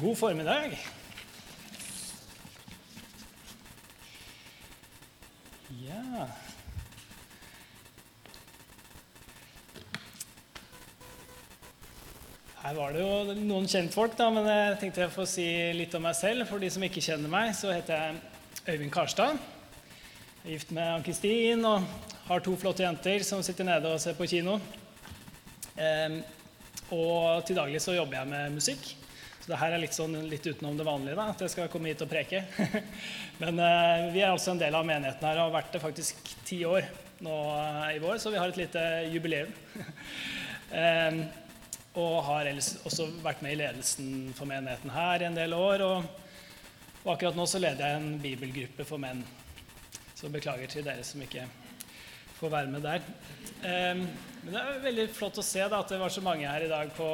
God 0.00 0.16
formiddag. 0.16 0.78
Ja 5.68 6.28
Her 12.60 12.74
var 12.76 12.92
det 12.92 13.02
jo 13.02 13.34
noen 13.34 13.68
kjentfolk, 13.68 14.14
da, 14.16 14.28
men 14.32 14.48
jeg 14.48 14.78
tenkte 14.80 15.02
jeg 15.02 15.12
får 15.12 15.28
si 15.28 15.44
litt 15.76 15.96
om 15.96 16.04
meg 16.04 16.16
selv. 16.16 16.46
For 16.48 16.62
de 16.62 16.70
som 16.72 16.84
ikke 16.86 17.02
kjenner 17.04 17.32
meg, 17.32 17.52
så 17.58 17.72
heter 17.74 17.96
jeg 17.96 18.72
Øyvind 18.72 18.92
Karstad. 18.94 19.36
Jeg 19.36 20.46
er 20.46 20.54
gift 20.54 20.72
med 20.76 20.94
Ann-Kristin 20.94 21.66
og 21.68 21.84
har 22.30 22.44
to 22.44 22.56
flotte 22.56 22.86
jenter 22.86 23.26
som 23.26 23.44
sitter 23.44 23.68
nede 23.68 23.92
og 23.92 24.00
ser 24.00 24.16
på 24.16 24.28
kino. 24.32 24.56
Eh, 25.76 26.20
og 26.88 27.44
til 27.44 27.60
daglig 27.60 27.84
så 27.84 27.98
jobber 27.98 28.22
jeg 28.22 28.32
med 28.32 28.56
musikk. 28.60 28.94
Det 29.50 29.58
her 29.58 29.72
er 29.74 29.80
litt, 29.82 29.94
sånn, 29.96 30.12
litt 30.30 30.44
utenom 30.46 30.76
det 30.78 30.84
vanlige, 30.86 31.16
da, 31.18 31.24
at 31.32 31.40
jeg 31.42 31.50
skal 31.50 31.70
komme 31.72 31.90
hit 31.90 32.02
og 32.04 32.10
preke. 32.10 32.44
Men 33.42 33.56
eh, 33.58 34.04
vi 34.14 34.20
er 34.22 34.30
altså 34.30 34.52
en 34.52 34.60
del 34.60 34.76
av 34.78 34.84
menigheten 34.86 35.26
her 35.26 35.40
og 35.40 35.48
har 35.48 35.54
vært 35.56 35.72
det 35.74 35.80
faktisk 35.82 36.20
ti 36.46 36.60
år 36.68 36.84
nå 37.26 37.38
eh, 37.56 37.96
i 37.96 38.02
vår, 38.02 38.20
så 38.22 38.30
vi 38.30 38.38
har 38.38 38.52
et 38.52 38.60
lite 38.60 38.84
jubileum. 39.10 39.50
eh, 40.82 41.18
og 41.98 42.14
har 42.28 42.46
ellers 42.46 42.76
også 42.86 43.08
vært 43.24 43.42
med 43.42 43.56
i 43.56 43.58
ledelsen 43.58 44.28
for 44.38 44.46
menigheten 44.46 44.92
her 44.94 45.24
i 45.24 45.26
en 45.26 45.38
del 45.40 45.56
år. 45.56 45.82
Og, 45.82 46.28
og 47.00 47.10
akkurat 47.16 47.40
nå 47.40 47.46
så 47.50 47.58
leder 47.58 47.82
jeg 47.88 47.98
en 48.04 48.12
bibelgruppe 48.22 48.86
for 48.86 49.02
menn. 49.02 49.24
Så 50.14 50.30
beklager 50.30 50.70
til 50.70 50.86
dere 50.86 51.02
som 51.08 51.24
ikke 51.26 51.48
får 52.36 52.54
være 52.54 52.70
med 52.70 52.86
der. 52.86 53.02
Men 53.64 54.06
det 54.46 54.62
er 54.62 54.78
veldig 54.86 55.08
flott 55.16 55.42
å 55.42 55.44
se 55.44 55.64
da, 55.64 55.80
at 55.82 55.90
det 55.90 55.98
var 55.98 56.14
så 56.14 56.22
mange 56.22 56.46
her 56.46 56.68
i 56.68 56.70
dag 56.70 56.94
på 56.94 57.08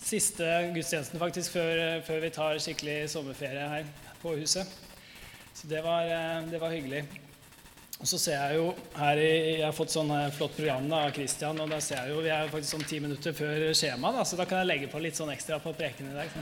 siste 0.00 0.46
gudstjenesten 0.74 1.20
faktisk 1.20 1.56
før, 1.58 2.00
før 2.06 2.22
vi 2.24 2.30
tar 2.34 2.60
skikkelig 2.62 3.10
sommerferie 3.12 3.66
her 3.74 3.90
på 4.22 4.34
huset. 4.38 4.66
Så 5.54 5.68
det 5.68 5.82
var, 5.84 6.02
eh, 6.08 6.48
det 6.50 6.60
var 6.60 6.70
hyggelig. 6.72 7.04
Og 8.00 8.08
så 8.08 8.18
ser 8.18 8.32
jeg 8.32 8.56
jo 8.56 8.74
her 8.96 9.16
Jeg 9.16 9.64
har 9.64 9.72
fått 9.76 9.92
sånn 9.92 10.10
eh, 10.10 10.30
flott 10.32 10.56
program 10.56 10.88
da, 10.88 11.02
av 11.06 11.12
Christian, 11.12 11.60
og 11.60 11.68
da 11.68 11.80
ser 11.84 12.00
jeg 12.00 12.14
jo, 12.14 12.22
vi 12.24 12.32
er 12.32 12.48
faktisk 12.48 12.76
sånn 12.76 12.88
ti 12.88 13.00
minutter 13.00 13.32
før 13.36 13.74
skjema, 13.76 14.12
da, 14.16 14.24
så 14.24 14.36
da 14.40 14.46
kan 14.48 14.58
jeg 14.62 14.70
legge 14.70 14.88
på 14.92 15.02
litt 15.04 15.16
sånn 15.18 15.32
ekstra 15.34 15.58
på 15.60 15.74
preken 15.76 16.08
i 16.08 16.16
dag. 16.16 16.28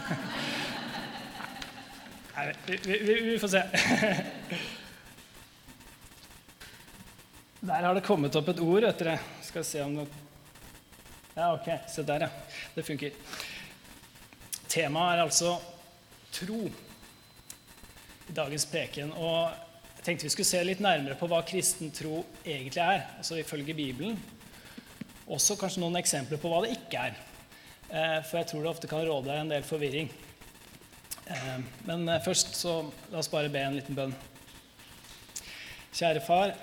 Nei, 2.38 2.52
vi, 2.68 2.76
vi, 2.86 3.14
vi 3.32 3.38
får 3.42 3.50
se. 3.56 3.62
Der 7.58 7.82
har 7.82 7.94
det 7.94 8.06
kommet 8.06 8.36
opp 8.38 8.48
et 8.52 8.60
ord, 8.62 8.84
vet 8.86 9.00
dere. 9.02 9.18
Skal 9.42 9.64
se 9.66 9.82
om 9.82 9.96
det 9.98 10.06
Ja, 11.38 11.52
ok. 11.54 11.68
Se 11.86 12.02
der, 12.02 12.24
ja. 12.26 12.28
Det 12.74 12.82
funker. 12.82 13.14
Temaet 14.66 15.12
er 15.12 15.20
altså 15.22 15.52
tro 16.34 16.64
i 16.66 18.34
dagens 18.34 18.64
preken. 18.66 19.12
Og 19.14 19.52
jeg 20.00 20.02
tenkte 20.08 20.26
vi 20.26 20.32
skulle 20.34 20.48
se 20.48 20.64
litt 20.66 20.82
nærmere 20.82 21.14
på 21.20 21.28
hva 21.30 21.38
kristen 21.46 21.92
tro 21.94 22.24
egentlig 22.42 22.82
er, 22.82 23.04
altså 23.20 23.38
ifølge 23.38 23.76
Bibelen. 23.78 24.18
Også 25.30 25.54
kanskje 25.60 25.84
noen 25.84 26.00
eksempler 26.00 26.42
på 26.42 26.50
hva 26.50 26.64
det 26.64 26.74
ikke 26.74 27.06
er. 27.06 27.22
Eh, 27.86 28.18
for 28.26 28.40
jeg 28.40 28.50
tror 28.50 28.66
det 28.66 28.72
ofte 28.72 28.90
kan 28.90 29.06
råde 29.06 29.38
en 29.38 29.54
del 29.54 29.62
forvirring. 29.68 30.10
Eh, 31.22 31.56
men 31.86 32.02
eh, 32.08 32.22
først 32.24 32.58
så 32.58 32.80
la 33.12 33.22
oss 33.22 33.30
bare 33.30 33.52
be 33.52 33.62
en 33.62 33.78
liten 33.78 33.94
bønn. 33.94 34.16
Kjære 35.94 36.26
far, 36.26 36.56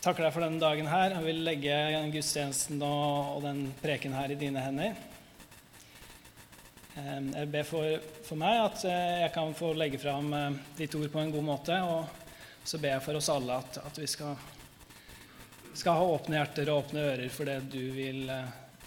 takker 0.00 0.24
deg 0.24 0.32
for 0.32 0.44
denne 0.44 0.60
dagen 0.60 0.88
her. 0.88 1.14
Jeg 1.16 1.26
vil 1.26 1.42
legge 1.44 1.76
gudstjenesten 2.14 2.80
og, 2.84 3.36
og 3.36 3.42
den 3.44 3.66
preken 3.82 4.14
her 4.16 4.32
i 4.32 4.38
dine 4.40 4.62
hender. 4.64 4.94
Jeg 7.00 7.48
ber 7.52 7.66
for, 7.68 8.06
for, 8.26 8.36
meg 8.40 8.58
at 8.64 8.84
jeg 8.84 9.30
kan 9.34 9.52
få 9.56 9.72
legge 9.76 10.00
fram 10.00 10.32
ditt 10.76 10.96
ord 10.98 11.12
på 11.12 11.20
en 11.22 11.34
god 11.34 11.46
måte. 11.46 11.76
Og 11.84 12.64
så 12.64 12.80
ber 12.80 12.96
jeg 12.96 13.04
for 13.04 13.20
oss 13.20 13.30
alle 13.32 13.60
at, 13.60 13.80
at 13.84 14.00
vi 14.00 14.08
skal, 14.10 14.34
skal, 15.72 15.94
ha 15.96 16.08
åpne 16.16 16.40
hjerter 16.40 16.72
og 16.72 16.84
åpne 16.84 17.06
ører 17.12 17.28
for 17.32 17.48
det 17.48 17.60
du 17.72 17.82
vil 17.96 18.24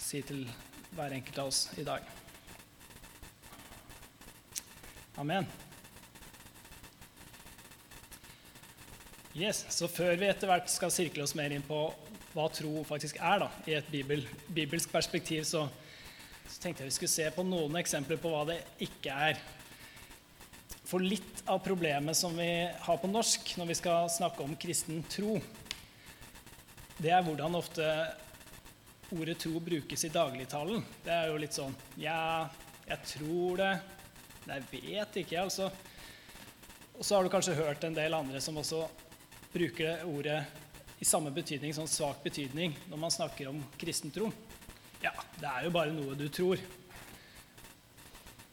si 0.02 0.22
til 0.26 0.46
hver 0.94 1.14
enkelt 1.14 1.40
av 1.42 1.54
oss 1.54 1.68
i 1.78 1.86
dag. 1.88 2.10
Amen. 5.22 5.46
Yes, 9.34 9.64
så 9.74 9.88
Før 9.90 10.14
vi 10.14 10.28
etter 10.30 10.46
hvert 10.46 10.70
skal 10.70 10.92
sirkle 10.94 11.24
oss 11.26 11.34
mer 11.34 11.54
inn 11.56 11.64
på 11.66 11.88
hva 12.36 12.46
tro 12.54 12.84
faktisk 12.86 13.18
er, 13.18 13.42
da, 13.42 13.48
i 13.66 13.74
et 13.78 13.88
bibel, 13.90 14.22
bibelsk 14.54 14.92
perspektiv, 14.94 15.42
så, 15.46 15.64
så, 16.46 16.60
tenkte 16.62 16.84
jeg 16.84 16.92
vi 16.92 16.96
skulle 17.00 17.14
se 17.14 17.26
på 17.34 17.46
noen 17.46 17.78
eksempler 17.82 18.20
på 18.22 18.30
hva 18.30 18.44
det 18.50 18.60
ikke 18.86 19.16
er. 19.30 19.42
For 20.86 21.02
litt 21.02 21.42
av 21.50 21.64
problemet 21.66 22.18
som 22.18 22.38
vi 22.38 22.50
har 22.86 23.00
på 23.02 23.10
norsk 23.10 23.56
når 23.58 23.72
vi 23.72 23.78
skal 23.80 24.10
snakke 24.14 24.46
om 24.46 24.54
kristen 24.60 25.02
tro, 25.10 25.40
det 27.02 27.14
er 27.14 27.26
hvordan 27.26 27.58
ofte 27.58 27.88
ordet 29.14 29.40
tro 29.42 29.58
brukes 29.62 30.06
i 30.06 30.14
dagligtalen. 30.14 30.86
Det 31.06 31.14
er 31.14 31.32
jo 31.32 31.40
litt 31.42 31.58
sånn 31.58 31.74
Ja, 32.02 32.52
jeg 32.86 33.16
tror 33.16 33.58
det. 33.62 33.74
Men 34.46 34.60
jeg 34.60 34.70
vet 34.94 35.24
ikke, 35.24 35.48
altså. 35.48 35.72
Og 36.94 37.02
så 37.02 37.18
har 37.18 37.26
du 37.26 37.34
kanskje 37.34 37.58
hørt 37.58 37.86
en 37.88 37.98
del 37.98 38.14
andre 38.14 38.42
som 38.44 38.62
også 38.62 38.86
bruker 39.54 40.04
ordet 40.10 40.42
i 41.00 41.06
samme 41.06 41.30
betydning, 41.36 41.74
sånn 41.76 41.90
svak 41.90 42.24
betydning, 42.24 42.74
når 42.90 43.00
man 43.02 43.14
snakker 43.14 43.52
om 43.52 43.60
kristentro. 43.78 44.32
Ja, 45.04 45.12
det 45.40 45.50
er 45.50 45.68
jo 45.68 45.74
bare 45.76 45.94
noe 45.94 46.16
du 46.18 46.26
tror. 46.32 46.62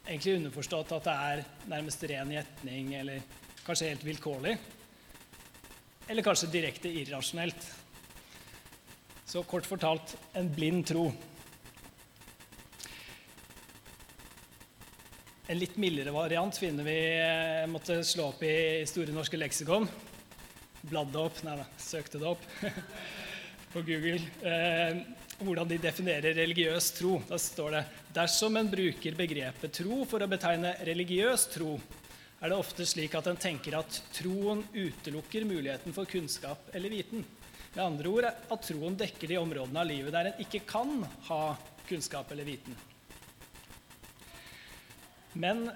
Egentlig 0.05 0.35
underforstått 0.41 0.93
at 0.97 1.07
det 1.07 1.15
er 1.15 1.43
nærmest 1.71 2.05
ren 2.11 2.35
gjetning, 2.35 2.93
eller 2.99 3.23
kanskje 3.63 3.93
helt 3.93 4.05
vilkårlig. 4.05 4.57
Eller 6.11 6.27
kanskje 6.27 6.51
direkte 6.51 6.91
irrasjonelt. 6.91 7.69
Så 9.31 9.45
kort 9.47 9.69
fortalt 9.71 10.17
en 10.35 10.51
blind 10.51 10.89
tro. 10.91 11.07
En 15.51 15.59
litt 15.59 15.79
mildere 15.83 16.13
variant 16.15 16.55
finner 16.59 16.87
vi 16.87 16.99
jeg 16.99 17.71
måtte 17.71 18.03
slå 18.07 18.33
opp 18.35 18.43
i 18.47 18.83
Store 18.91 19.15
norske 19.15 19.39
leksikon. 19.39 19.87
Bladde 20.81 21.21
opp, 21.21 21.43
nei 21.45 21.59
da, 21.61 21.67
søkte 21.77 22.21
det 22.21 22.29
opp 22.31 22.45
på 23.75 23.83
Google. 23.85 24.21
Eh, 24.41 25.01
hvordan 25.41 25.69
de 25.69 25.79
definerer 25.81 26.37
religiøs 26.37 26.91
tro. 26.97 27.19
Da 27.29 27.39
står 27.41 27.77
det 27.77 27.83
dersom 28.17 28.57
en 28.61 28.71
bruker 28.71 29.17
begrepet 29.17 29.75
tro 29.81 30.03
for 30.09 30.23
å 30.23 30.29
betegne 30.31 30.75
religiøs 30.89 31.47
tro, 31.55 31.75
er 32.41 32.53
det 32.53 32.57
ofte 32.57 32.87
slik 32.89 33.13
at 33.19 33.29
en 33.29 33.37
tenker 33.41 33.77
at 33.77 33.99
troen 34.17 34.63
utelukker 34.73 35.45
muligheten 35.45 35.93
for 35.93 36.09
kunnskap 36.09 36.71
eller 36.73 36.93
viten. 36.93 37.25
Med 37.75 37.83
andre 37.85 38.09
ord 38.11 38.29
at 38.31 38.65
troen 38.65 38.97
dekker 38.99 39.29
de 39.29 39.37
områdene 39.39 39.83
av 39.83 39.89
livet 39.89 40.15
der 40.15 40.31
en 40.31 40.41
ikke 40.43 40.63
kan 40.69 41.03
ha 41.29 41.43
kunnskap 41.89 42.33
eller 42.33 42.49
viten. 42.49 42.77
Men 45.37 45.69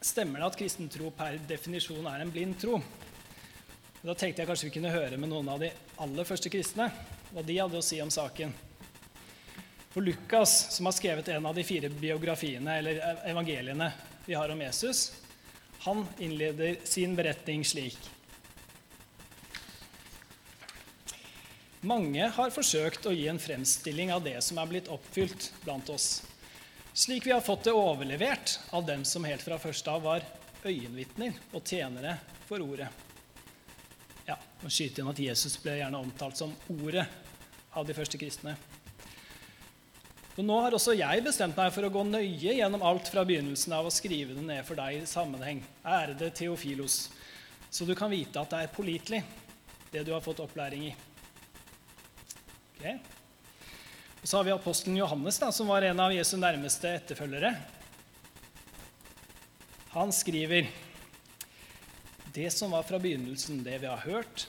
stemmer 0.00 0.40
det 0.40 0.48
at 0.48 0.58
kristen 0.58 0.88
tro 0.90 1.12
per 1.14 1.36
definisjon 1.48 2.08
er 2.08 2.24
en 2.24 2.32
blind 2.32 2.56
tro? 2.64 2.80
Da 4.02 4.14
tenkte 4.14 4.42
jeg 4.42 4.48
kanskje 4.48 4.68
vi 4.68 4.74
kunne 4.76 4.92
høre 4.94 5.18
med 5.18 5.30
noen 5.32 5.48
av 5.50 5.62
de 5.62 5.70
aller 6.02 6.28
første 6.28 6.50
kristne 6.52 6.86
hva 7.32 7.42
de 7.44 7.58
hadde 7.58 7.80
å 7.80 7.84
si 7.84 7.98
om 8.02 8.12
saken. 8.12 8.52
For 9.90 10.04
Lukas, 10.04 10.54
som 10.76 10.86
har 10.86 10.94
skrevet 10.96 11.28
en 11.34 11.48
av 11.48 11.56
de 11.56 11.64
fire 11.66 11.90
biografiene 11.90 12.78
eller 12.78 13.02
evangeliene 13.28 13.90
vi 14.26 14.36
har 14.38 14.52
om 14.52 14.62
Jesus, 14.62 15.10
han 15.84 16.06
innleder 16.18 16.78
sin 16.86 17.16
beretning 17.18 17.64
slik. 17.66 17.98
Mange 21.86 22.30
har 22.34 22.54
forsøkt 22.54 23.06
å 23.06 23.14
gi 23.14 23.28
en 23.30 23.38
fremstilling 23.42 24.10
av 24.14 24.24
det 24.26 24.38
som 24.44 24.58
er 24.58 24.70
blitt 24.70 24.90
oppfylt 24.92 25.52
blant 25.64 25.90
oss 25.94 26.18
slik 26.98 27.26
vi 27.26 27.30
har 27.30 27.40
fått 27.40 27.64
det 27.64 27.72
overlevert 27.72 28.60
av 28.70 28.86
dem 28.86 29.04
som 29.04 29.24
helt 29.24 29.42
fra 29.42 29.58
første 29.58 29.90
av 29.90 30.02
var 30.02 30.24
øyenvitner 30.64 31.36
og 31.54 31.62
tjenere 31.62 32.16
for 32.48 32.64
ordet. 32.64 32.88
Ja, 34.28 34.36
og 34.36 34.72
skyte 34.72 35.00
inn 35.00 35.08
at 35.08 35.20
Jesus 35.22 35.56
ble 35.62 35.78
gjerne 35.78 36.00
omtalt 36.02 36.36
som 36.36 36.52
ordet 36.74 37.06
av 37.72 37.86
de 37.88 37.96
første 37.96 38.20
kristne. 38.20 38.54
Så 40.34 40.44
nå 40.46 40.54
har 40.62 40.74
også 40.76 40.94
jeg 40.94 41.22
bestemt 41.24 41.56
meg 41.58 41.72
for 41.74 41.82
å 41.82 41.90
gå 41.90 42.04
nøye 42.06 42.52
gjennom 42.60 42.84
alt 42.86 43.08
fra 43.10 43.24
begynnelsen 43.26 43.72
av 43.74 43.88
å 43.88 43.90
skrive 43.90 44.36
det 44.36 44.44
ned 44.44 44.62
for 44.68 44.78
deg 44.78 45.00
i 45.00 45.08
sammenheng, 45.08 45.64
ærede 45.82 46.28
Theofilos, 46.30 47.08
så 47.70 47.88
du 47.88 47.94
kan 47.98 48.12
vite 48.12 48.38
at 48.38 48.52
det 48.52 48.60
er 48.62 48.70
pålitelig, 48.72 49.22
det 49.90 50.04
du 50.06 50.12
har 50.14 50.22
fått 50.22 50.44
opplæring 50.44 50.84
i. 50.90 50.92
Okay. 52.76 53.00
Og 54.22 54.28
så 54.28 54.38
har 54.38 54.46
vi 54.46 54.54
apostelen 54.54 55.00
Johannes, 55.00 55.40
da, 55.42 55.50
som 55.50 55.72
var 55.72 55.82
en 55.88 56.04
av 56.04 56.14
Jesu 56.14 56.36
nærmeste 56.38 56.92
etterfølgere. 57.00 57.54
Han 59.96 60.12
skriver 60.14 60.68
det 62.34 62.50
som 62.50 62.70
var 62.70 62.82
fra 62.82 62.98
begynnelsen, 62.98 63.62
det 63.64 63.78
vi 63.82 63.86
har 63.86 64.04
hørt, 64.04 64.46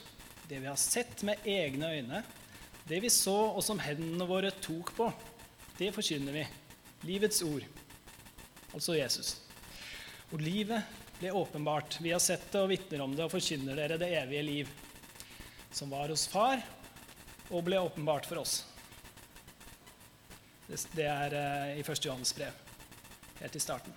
det 0.48 0.58
vi 0.58 0.68
har 0.68 0.76
sett 0.76 1.22
med 1.22 1.46
egne 1.48 1.92
øyne, 1.94 2.22
det 2.88 3.00
vi 3.00 3.10
så 3.10 3.36
og 3.54 3.62
som 3.64 3.80
hendene 3.80 4.26
våre 4.26 4.50
tok 4.62 4.92
på, 4.96 5.10
det 5.78 5.92
forkynner 5.96 6.34
vi. 6.34 6.46
Livets 7.08 7.42
ord. 7.42 7.64
altså 8.74 8.94
Jesus. 8.94 9.36
Og 10.30 10.42
livet 10.42 10.82
ble 11.18 11.32
åpenbart. 11.32 11.96
Vi 12.00 12.12
har 12.12 12.20
sett 12.22 12.44
det 12.52 12.60
og 12.60 12.68
vitner 12.70 13.00
om 13.04 13.14
det 13.16 13.24
og 13.24 13.32
forkynner 13.32 13.78
dere 13.78 13.98
det 14.00 14.10
evige 14.18 14.42
liv, 14.42 14.74
som 15.72 15.90
var 15.90 16.12
hos 16.12 16.26
Far 16.28 16.60
og 17.50 17.64
ble 17.66 17.80
åpenbart 17.80 18.28
for 18.28 18.42
oss. 18.42 18.60
Det 20.68 21.06
er 21.06 21.34
eh, 21.34 21.78
i 21.80 21.82
1. 21.82 22.04
Johannes 22.04 22.30
brev, 22.36 22.54
helt 23.40 23.56
i 23.56 23.62
starten. 23.62 23.96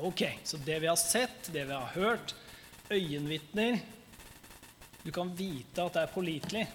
Ok, 0.00 0.22
så 0.44 0.56
det 0.64 0.78
vi 0.80 0.88
har 0.88 0.96
sett, 0.96 1.50
det 1.52 1.66
vi 1.68 1.76
har 1.76 1.92
hørt, 1.92 2.34
øyenvitner 2.92 3.80
Du 5.02 5.10
kan 5.10 5.32
vite 5.34 5.82
at 5.82 5.94
det 5.96 6.02
er 6.02 6.12
pålitelig. 6.14 6.66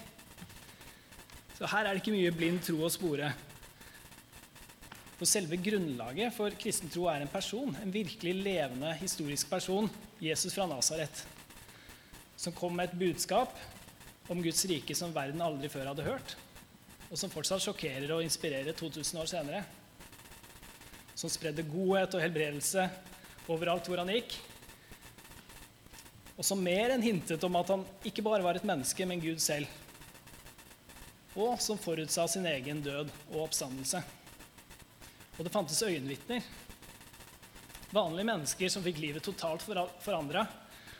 Så 1.57 1.65
her 1.71 1.85
er 1.85 1.95
det 1.95 2.01
ikke 2.03 2.13
mye 2.13 2.33
blind 2.35 2.59
tro 2.65 2.81
å 2.83 2.89
spore. 2.91 3.31
For 5.17 5.25
selve 5.25 5.57
grunnlaget 5.57 6.35
for 6.35 6.53
kristen 6.59 6.91
tro 6.93 7.07
er 7.09 7.23
en 7.23 7.31
person, 7.31 7.71
en 7.81 7.93
virkelig 7.93 8.35
levende 8.35 8.91
historisk 8.99 9.49
person, 9.49 9.87
Jesus 10.21 10.53
fra 10.53 10.67
Nasaret, 10.69 11.23
som 12.37 12.53
kom 12.53 12.75
med 12.77 12.91
et 12.91 12.99
budskap 12.99 13.55
om 14.29 14.43
Guds 14.43 14.61
rike 14.69 14.93
som 14.97 15.15
verden 15.15 15.41
aldri 15.41 15.71
før 15.73 15.89
hadde 15.89 16.05
hørt, 16.05 16.35
og 17.07 17.17
som 17.17 17.31
fortsatt 17.33 17.63
sjokkerer 17.63 18.11
og 18.13 18.21
inspirerer 18.25 18.77
2000 18.77 19.21
år 19.23 19.31
senere. 19.31 19.63
Som 21.17 21.31
spredde 21.33 21.65
godhet 21.65 22.13
og 22.13 22.21
helbredelse 22.21 22.85
overalt 23.49 23.87
hvor 23.89 24.03
han 24.03 24.11
gikk. 24.13 24.35
Og 26.37 26.45
som 26.45 26.61
mer 26.61 26.93
enn 26.93 27.01
hintet 27.01 27.43
om 27.43 27.57
at 27.57 27.71
han 27.73 27.83
ikke 28.05 28.23
bare 28.25 28.45
var 28.45 28.59
et 28.59 28.67
menneske, 28.67 29.05
men 29.09 29.21
Gud 29.21 29.41
selv. 29.41 29.65
Og 31.37 31.57
som 31.61 31.79
forutsa 31.81 32.27
sin 32.29 32.45
egen 32.49 32.83
død 32.85 33.09
og 33.31 33.47
oppstandelse. 33.47 34.03
Og 35.37 35.45
det 35.45 35.53
fantes 35.53 35.81
øyenvitner. 35.85 36.45
Vanlige 37.93 38.29
mennesker 38.29 38.69
som 38.69 38.85
fikk 38.85 39.01
livet 39.01 39.25
totalt 39.25 39.63
forandra, 39.63 40.45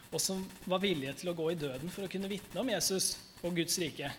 og 0.09 0.21
som 0.23 0.41
var 0.65 0.81
villige 0.81 1.13
til 1.19 1.33
å 1.33 1.37
gå 1.37 1.51
i 1.51 1.59
døden 1.59 1.91
for 1.93 2.05
å 2.05 2.11
kunne 2.11 2.29
vitne 2.31 2.61
om 2.61 2.69
Jesus 2.71 3.15
og 3.43 3.57
Guds 3.57 3.77
rike. 3.81 4.11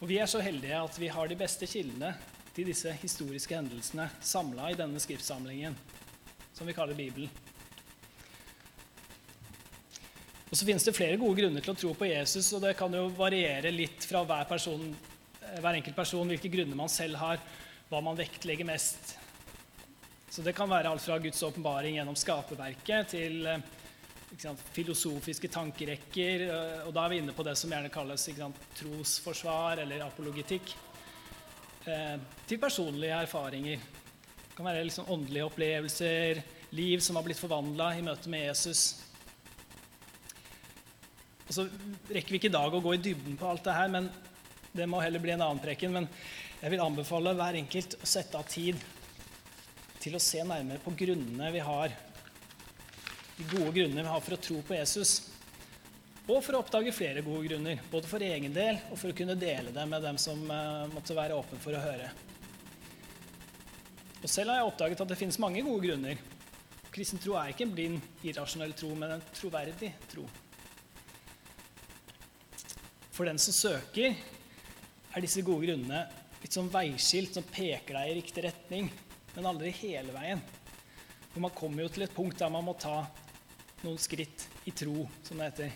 Og 0.00 0.08
Vi 0.08 0.18
er 0.18 0.26
så 0.26 0.40
heldige 0.42 0.80
at 0.80 0.98
vi 0.98 1.08
har 1.08 1.28
de 1.28 1.38
beste 1.38 1.68
kildene 1.70 2.14
til 2.54 2.66
disse 2.68 2.90
historiske 3.02 3.54
hendelsene 3.54 4.08
samla 4.22 4.70
i 4.70 4.78
denne 4.78 5.00
skriftsamlingen, 5.00 5.76
som 6.54 6.66
vi 6.66 6.74
kaller 6.76 6.98
Bibelen. 6.98 7.30
Og 10.54 10.58
så 10.60 10.68
finnes 10.68 10.84
det 10.86 10.92
flere 10.94 11.18
gode 11.18 11.34
grunner 11.40 11.64
til 11.66 11.72
å 11.72 11.74
tro 11.74 11.88
på 11.98 12.06
Jesus, 12.06 12.52
og 12.54 12.60
det 12.62 12.76
kan 12.78 12.92
jo 12.94 13.08
variere 13.18 13.72
litt 13.74 14.04
fra 14.06 14.20
hver, 14.22 14.44
person, 14.46 14.84
hver 15.58 15.78
enkelt 15.80 15.96
person 15.98 16.28
hvilke 16.30 16.46
grunner 16.52 16.78
man 16.78 16.92
selv 16.92 17.18
har, 17.18 17.40
hva 17.88 17.98
man 17.98 18.14
vektlegger 18.14 18.68
mest. 18.68 19.16
Så 20.30 20.44
det 20.46 20.52
kan 20.54 20.70
være 20.70 20.92
alt 20.92 21.02
fra 21.02 21.16
Guds 21.18 21.42
åpenbaring 21.42 21.96
gjennom 21.98 22.14
skaperverket 22.14 23.10
til 23.16 23.40
sant, 24.38 24.62
filosofiske 24.76 25.50
tankerekker. 25.50 26.44
Og 26.86 26.94
da 26.94 27.02
er 27.02 27.10
vi 27.10 27.18
inne 27.24 27.34
på 27.34 27.46
det 27.48 27.56
som 27.58 27.74
gjerne 27.74 27.90
kalles 27.90 28.28
sant, 28.30 28.60
trosforsvar 28.78 29.82
eller 29.82 30.04
apologitikk. 30.06 30.70
Eh, 31.90 32.14
til 32.46 32.62
personlige 32.62 33.18
erfaringer. 33.26 33.82
Det 34.38 34.54
kan 34.54 34.70
være 34.70 34.86
liksom 34.86 35.10
åndelige 35.10 35.50
opplevelser, 35.50 36.44
liv 36.78 37.02
som 37.02 37.18
har 37.18 37.26
blitt 37.26 37.42
forvandla 37.42 37.90
i 37.98 38.06
møte 38.06 38.30
med 38.30 38.52
Jesus. 38.52 38.84
Og 41.54 41.60
så 41.60 42.10
rekker 42.10 42.34
vi 42.34 42.38
ikke 42.40 42.48
i 42.50 42.56
dag 42.56 42.72
å 42.74 42.80
gå 42.82 42.96
i 42.96 42.98
dybden 42.98 43.36
på 43.38 43.46
alt 43.46 43.62
det 43.62 43.74
her, 43.76 43.90
men 43.92 44.08
det 44.74 44.88
må 44.90 44.98
heller 44.98 45.22
bli 45.22 45.30
en 45.36 45.44
annen 45.44 45.60
preken. 45.62 45.92
Men 45.94 46.08
jeg 46.58 46.72
vil 46.72 46.82
anbefale 46.82 47.34
hver 47.38 47.58
enkelt 47.60 47.94
å 47.94 48.08
sette 48.10 48.40
av 48.40 48.48
tid 48.50 48.80
til 50.02 50.18
å 50.18 50.22
se 50.22 50.42
nærmere 50.42 50.82
på 50.82 50.90
grunnene 50.98 51.52
vi 51.54 51.62
har, 51.62 51.94
de 53.36 53.46
gode 53.52 53.70
grunnene 53.76 54.02
vi 54.02 54.10
har 54.10 54.26
for 54.26 54.34
å 54.34 54.40
tro 54.48 54.58
på 54.66 54.74
Jesus. 54.80 55.14
Og 56.26 56.42
for 56.42 56.58
å 56.58 56.64
oppdage 56.64 56.96
flere 56.96 57.22
gode 57.22 57.46
grunner, 57.46 57.86
både 57.92 58.10
for 58.10 58.26
egen 58.26 58.56
del 58.56 58.82
og 58.88 58.98
for 58.98 59.14
å 59.14 59.16
kunne 59.22 59.38
dele 59.38 59.70
det 59.76 59.88
med 59.94 60.02
dem 60.02 60.18
som 60.18 60.42
uh, 60.50 60.90
måtte 60.90 61.14
være 61.14 61.38
åpne 61.38 61.62
for 61.62 61.78
å 61.78 61.86
høre. 61.86 62.10
Og 64.24 64.26
Selv 64.26 64.50
har 64.50 64.64
jeg 64.64 64.72
oppdaget 64.72 65.06
at 65.06 65.14
det 65.14 65.20
finnes 65.22 65.38
mange 65.38 65.62
gode 65.62 65.86
grunner. 65.86 66.18
Kristen 66.90 67.22
tro 67.22 67.38
er 67.38 67.54
ikke 67.54 67.68
en 67.68 67.76
blind, 67.78 68.14
irrasjonell 68.26 68.74
tro, 68.74 68.90
men 68.98 69.20
en 69.20 69.30
troverdig 69.36 69.94
tro. 70.10 70.26
For 73.14 73.30
den 73.30 73.38
som 73.38 73.54
søker, 73.54 74.18
er 75.14 75.22
disse 75.22 75.44
gode 75.46 75.68
grunnene 75.68 76.04
litt 76.42 76.52
som 76.52 76.68
veiskilt 76.68 77.36
som 77.36 77.46
peker 77.46 77.94
deg 77.96 78.10
i 78.10 78.16
riktig 78.18 78.42
retning 78.48 78.90
men 79.34 79.48
aldri 79.50 79.72
hele 79.82 80.14
veien. 80.14 80.42
For 81.32 81.42
man 81.42 81.54
kommer 81.56 81.84
jo 81.84 81.92
til 81.92 82.06
et 82.06 82.14
punkt 82.14 82.38
der 82.38 82.52
man 82.52 82.66
må 82.66 82.76
ta 82.78 83.02
noen 83.82 83.98
skritt 84.00 84.46
i 84.68 84.72
tro, 84.72 85.08
som 85.26 85.40
det 85.40 85.50
heter. 85.50 85.72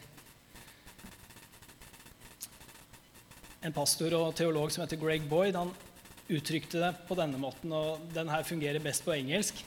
En 3.66 3.74
pastor 3.74 4.14
og 4.14 4.36
teolog 4.38 4.70
som 4.70 4.84
heter 4.84 5.00
Greg 5.00 5.26
Boyd, 5.28 5.58
han 5.58 5.74
uttrykte 6.28 6.78
det 6.78 6.92
på 7.08 7.16
denne 7.18 7.40
måten, 7.40 7.72
og 7.74 8.04
den 8.14 8.30
her 8.30 8.46
fungerer 8.46 8.82
best 8.84 9.04
på 9.04 9.16
engelsk. 9.16 9.64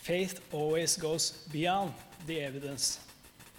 Faith 0.00 0.40
always 0.54 0.96
goes 0.96 1.32
beyond 1.52 1.92
the 2.26 2.38
evidence, 2.40 3.00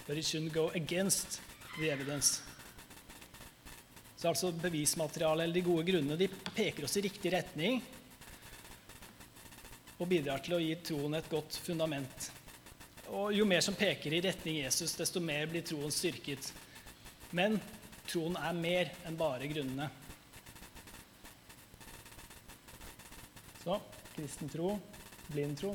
but 0.08 0.18
it 0.18 0.24
shouldn't 0.24 0.54
go 0.54 0.72
against 0.74 1.42
the 1.78 1.92
evidence. 1.92 2.42
Så 4.22 4.30
altså 4.30 4.52
Bevismaterialet 4.54 5.44
eller 5.44 5.56
de 5.56 5.62
gode 5.66 5.84
grunnene 5.88 6.16
de 6.20 6.28
peker 6.54 6.86
oss 6.86 6.98
i 7.00 7.02
riktig 7.02 7.32
retning, 7.34 7.80
og 9.98 10.10
bidrar 10.10 10.44
til 10.46 10.54
å 10.58 10.60
gi 10.62 10.76
troen 10.86 11.18
et 11.18 11.30
godt 11.30 11.58
fundament. 11.66 12.28
Og 13.18 13.34
Jo 13.34 13.48
mer 13.50 13.64
som 13.66 13.74
peker 13.78 14.14
i 14.14 14.22
retning 14.22 14.60
Jesus, 14.60 14.94
desto 14.98 15.24
mer 15.26 15.50
blir 15.50 15.66
troen 15.66 15.90
styrket. 15.94 16.52
Men 17.34 17.58
troen 18.06 18.38
er 18.38 18.60
mer 18.62 18.92
enn 19.10 19.18
bare 19.18 19.50
grunnene. 19.50 19.90
Så 23.64 23.80
kristen 24.14 24.54
tro, 24.54 24.76
blind 25.34 25.58
tro 25.64 25.74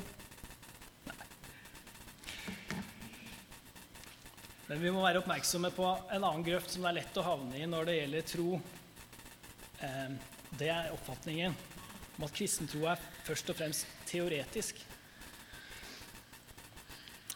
Men 4.67 4.81
vi 4.83 4.91
må 4.91 4.99
være 4.99 5.21
oppmerksomme 5.21 5.69
på 5.71 5.85
en 6.11 6.23
annen 6.23 6.43
grøft 6.43 6.73
som 6.73 6.83
det 6.83 6.89
er 6.89 6.97
lett 6.99 7.19
å 7.21 7.23
havne 7.23 7.55
i 7.55 7.67
når 7.69 7.87
det 7.87 7.95
gjelder 8.01 8.25
tro. 8.27 8.57
Eh, 9.79 10.09
det 10.59 10.67
er 10.73 10.91
oppfatningen 10.91 11.55
om 12.17 12.25
at 12.27 12.33
kristentro 12.35 12.83
er 12.91 12.99
først 13.23 13.53
og 13.53 13.59
fremst 13.59 13.87
teoretisk. 14.09 14.81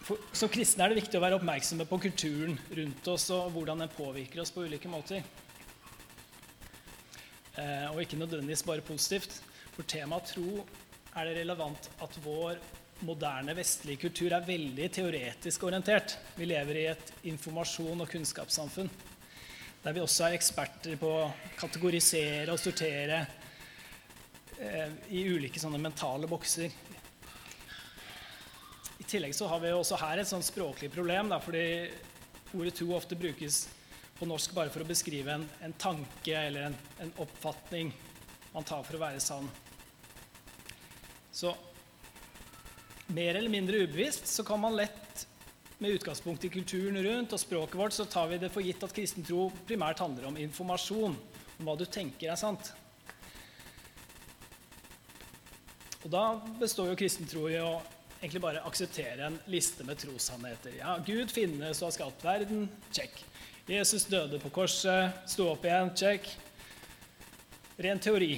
For, 0.02 0.20
som 0.36 0.52
kristne 0.52 0.84
er 0.84 0.92
det 0.92 1.04
viktig 1.04 1.20
å 1.20 1.24
være 1.24 1.38
oppmerksomme 1.38 1.88
på 1.88 2.02
kulturen 2.10 2.58
rundt 2.82 3.08
oss 3.14 3.30
og 3.32 3.54
hvordan 3.56 3.86
den 3.86 3.96
påvirker 3.96 4.44
oss 4.44 4.52
på 4.52 4.66
ulike 4.68 4.92
måter. 4.92 5.24
Eh, 7.56 7.88
og 7.94 8.02
ikke 8.04 8.20
nødvendigvis 8.20 8.66
bare 8.68 8.84
positivt. 8.84 9.40
For 9.72 9.88
temaet 9.88 10.34
tro 10.34 10.66
er 11.16 11.30
det 11.30 11.40
relevant 11.40 11.88
at 12.04 12.20
vår 12.26 12.60
moderne 13.08 13.56
vestlige 13.58 14.04
kultur 14.06 14.34
er 14.36 14.46
veldig 14.46 14.90
teoretisk 14.94 15.64
orientert. 15.68 16.18
Vi 16.38 16.48
lever 16.50 16.80
i 16.80 16.88
et 16.92 17.14
informasjon- 17.32 18.04
og 18.04 18.10
kunnskapssamfunn 18.12 18.92
der 19.82 19.96
vi 19.98 20.02
også 20.04 20.28
er 20.28 20.36
eksperter 20.38 20.94
på 21.02 21.10
å 21.10 21.30
kategorisere 21.58 22.54
og 22.54 22.60
sortere 22.62 23.24
Eh, 24.62 24.92
i 25.10 25.24
ulike 25.26 25.58
sånne 25.58 25.80
mentale 25.82 26.28
bokser. 26.30 26.70
I 29.02 29.06
tillegg 29.10 29.34
så 29.34 29.48
har 29.50 29.62
vi 29.64 29.72
også 29.74 29.98
her 29.98 30.22
et 30.22 30.30
sånn 30.30 30.46
språklig 30.46 30.92
problem, 30.94 31.32
da, 31.32 31.40
fordi 31.42 31.90
ordet 32.54 32.76
tro 32.78 32.92
ofte 32.94 33.18
brukes 33.18 33.64
på 34.20 34.28
norsk 34.30 34.54
bare 34.54 34.70
for 34.70 34.86
å 34.86 34.90
beskrive 34.92 35.34
en, 35.34 35.48
en 35.66 35.74
tanke 35.82 36.36
eller 36.38 36.68
en, 36.68 36.78
en, 37.02 37.14
oppfatning 37.24 37.90
man 38.52 38.68
tar 38.68 38.86
for 38.86 39.00
å 39.00 39.02
være 39.02 39.24
sann. 39.24 39.50
Så 41.34 41.56
mer 43.14 43.36
eller 43.36 43.52
mindre 43.52 43.84
ubevisst 43.86 44.28
så 44.28 44.44
kan 44.48 44.60
man 44.60 44.76
lett 44.76 45.28
med 45.82 45.98
utgangspunkt 45.98 46.46
i 46.46 46.52
kulturen 46.54 47.00
rundt 47.04 47.34
og 47.34 47.42
språket 47.42 47.76
vårt, 47.80 47.94
så 47.94 48.06
tar 48.06 48.28
vi 48.30 48.38
det 48.38 48.52
for 48.54 48.62
gitt 48.62 48.84
at 48.86 48.94
kristen 48.94 49.26
tro 49.26 49.48
primært 49.66 50.04
handler 50.04 50.28
om 50.30 50.38
informasjon, 50.38 51.16
om 51.58 51.66
hva 51.66 51.74
du 51.80 51.88
tenker 51.90 52.30
er 52.30 52.38
sant. 52.38 52.70
Og 56.02 56.10
da 56.14 56.26
består 56.62 56.92
jo 56.92 57.00
kristentro 57.02 57.48
i 57.50 57.58
å 57.62 57.80
egentlig 58.22 58.44
bare 58.46 58.62
akseptere 58.70 59.26
en 59.26 59.42
liste 59.50 59.86
med 59.86 59.98
trossannheter. 60.02 60.78
Ja, 60.80 60.96
Gud 61.06 61.34
finnes 61.34 61.82
og 61.82 61.90
har 61.90 61.98
skapt 61.98 62.26
verden. 62.26 62.70
Check. 62.94 63.18
Jesus 63.70 64.06
døde 64.10 64.38
på 64.42 64.54
korset, 64.54 65.22
sto 65.30 65.50
opp 65.52 65.66
igjen. 65.66 65.94
Check. 65.98 66.30
Ren 67.82 68.02
teori. 68.02 68.36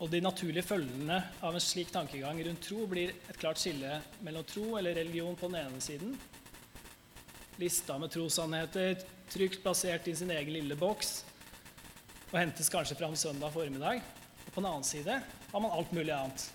Og 0.00 0.08
de 0.08 0.22
naturlige 0.24 0.64
følgene 0.64 1.18
av 1.44 1.52
en 1.52 1.60
slik 1.60 1.90
tankegang 1.92 2.38
rundt 2.46 2.62
tro 2.64 2.86
blir 2.88 3.12
et 3.28 3.38
klart 3.40 3.60
skille 3.60 3.98
mellom 4.24 4.46
tro 4.48 4.78
eller 4.78 4.96
religion 4.96 5.36
på 5.36 5.50
den 5.50 5.60
ene 5.60 5.80
siden, 5.84 6.14
lista 7.60 7.98
med 8.00 8.08
trossannheter 8.14 9.02
trygt 9.30 9.60
plassert 9.60 10.08
i 10.08 10.14
sin 10.16 10.32
egen 10.32 10.54
lille 10.56 10.78
boks 10.80 11.18
og 12.30 12.38
hentes 12.38 12.70
kanskje 12.72 12.96
fram 12.96 13.16
søndag 13.18 13.52
formiddag, 13.52 14.00
Og 14.46 14.54
på 14.54 14.60
den 14.62 14.70
annen 14.70 14.86
side 14.86 15.20
har 15.52 15.60
man 15.60 15.70
alt 15.70 15.92
mulig 15.92 16.14
annet. 16.14 16.46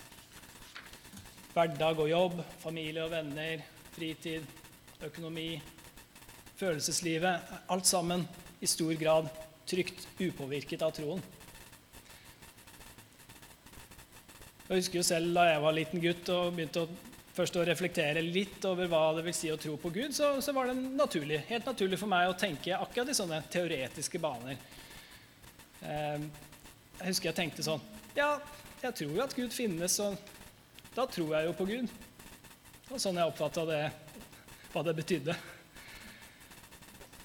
Hverdag 1.54 2.00
og 2.00 2.10
jobb, 2.10 2.42
familie 2.60 3.06
og 3.06 3.12
venner, 3.12 3.62
fritid, 3.96 4.44
økonomi, 5.04 5.62
følelseslivet. 6.58 7.54
Alt 7.70 7.88
sammen 7.88 8.26
i 8.60 8.68
stor 8.68 8.92
grad 9.00 9.30
trygt 9.68 10.08
upåvirket 10.20 10.84
av 10.84 10.92
troen. 10.98 11.24
Jeg 14.66 14.80
husker 14.80 14.98
jo 14.98 15.06
selv 15.06 15.36
da 15.36 15.44
jeg 15.46 15.62
var 15.62 15.76
liten 15.78 16.02
gutt 16.02 16.30
og 16.34 16.56
begynte 16.56 16.82
å, 16.82 16.88
først 17.38 17.58
å 17.62 17.66
reflektere 17.68 18.24
litt 18.26 18.64
over 18.66 18.90
hva 18.90 19.02
det 19.14 19.28
vil 19.28 19.36
si 19.38 19.52
å 19.54 19.60
tro 19.62 19.76
på 19.78 19.92
Gud, 19.94 20.16
så, 20.18 20.32
så 20.42 20.56
var 20.58 20.72
det 20.72 20.80
naturlig, 20.98 21.44
helt 21.52 21.70
naturlig 21.70 22.00
for 22.02 22.10
meg 22.10 22.32
å 22.32 22.38
tenke 22.40 22.74
akkurat 22.74 23.12
i 23.14 23.18
sånne 23.18 23.44
teoretiske 23.54 24.22
baner. 24.24 24.58
Eh, 25.86 26.26
jeg 26.98 27.12
husker 27.12 27.30
jeg 27.30 27.38
tenkte 27.38 27.66
sånn 27.66 27.84
Ja, 28.18 28.40
jeg 28.82 28.98
tror 28.98 29.14
jo 29.14 29.22
at 29.22 29.38
Gud 29.38 29.54
finnes, 29.54 30.00
og 30.02 30.18
da 30.96 31.06
tror 31.14 31.36
jeg 31.36 31.50
jo 31.52 31.56
på 31.60 31.70
Gud. 31.70 31.94
Og 32.90 33.02
sånn 33.02 33.22
jeg 33.22 33.30
oppfatta 33.30 33.68
hva 33.70 34.84
det 34.86 34.98
betydde. 34.98 35.36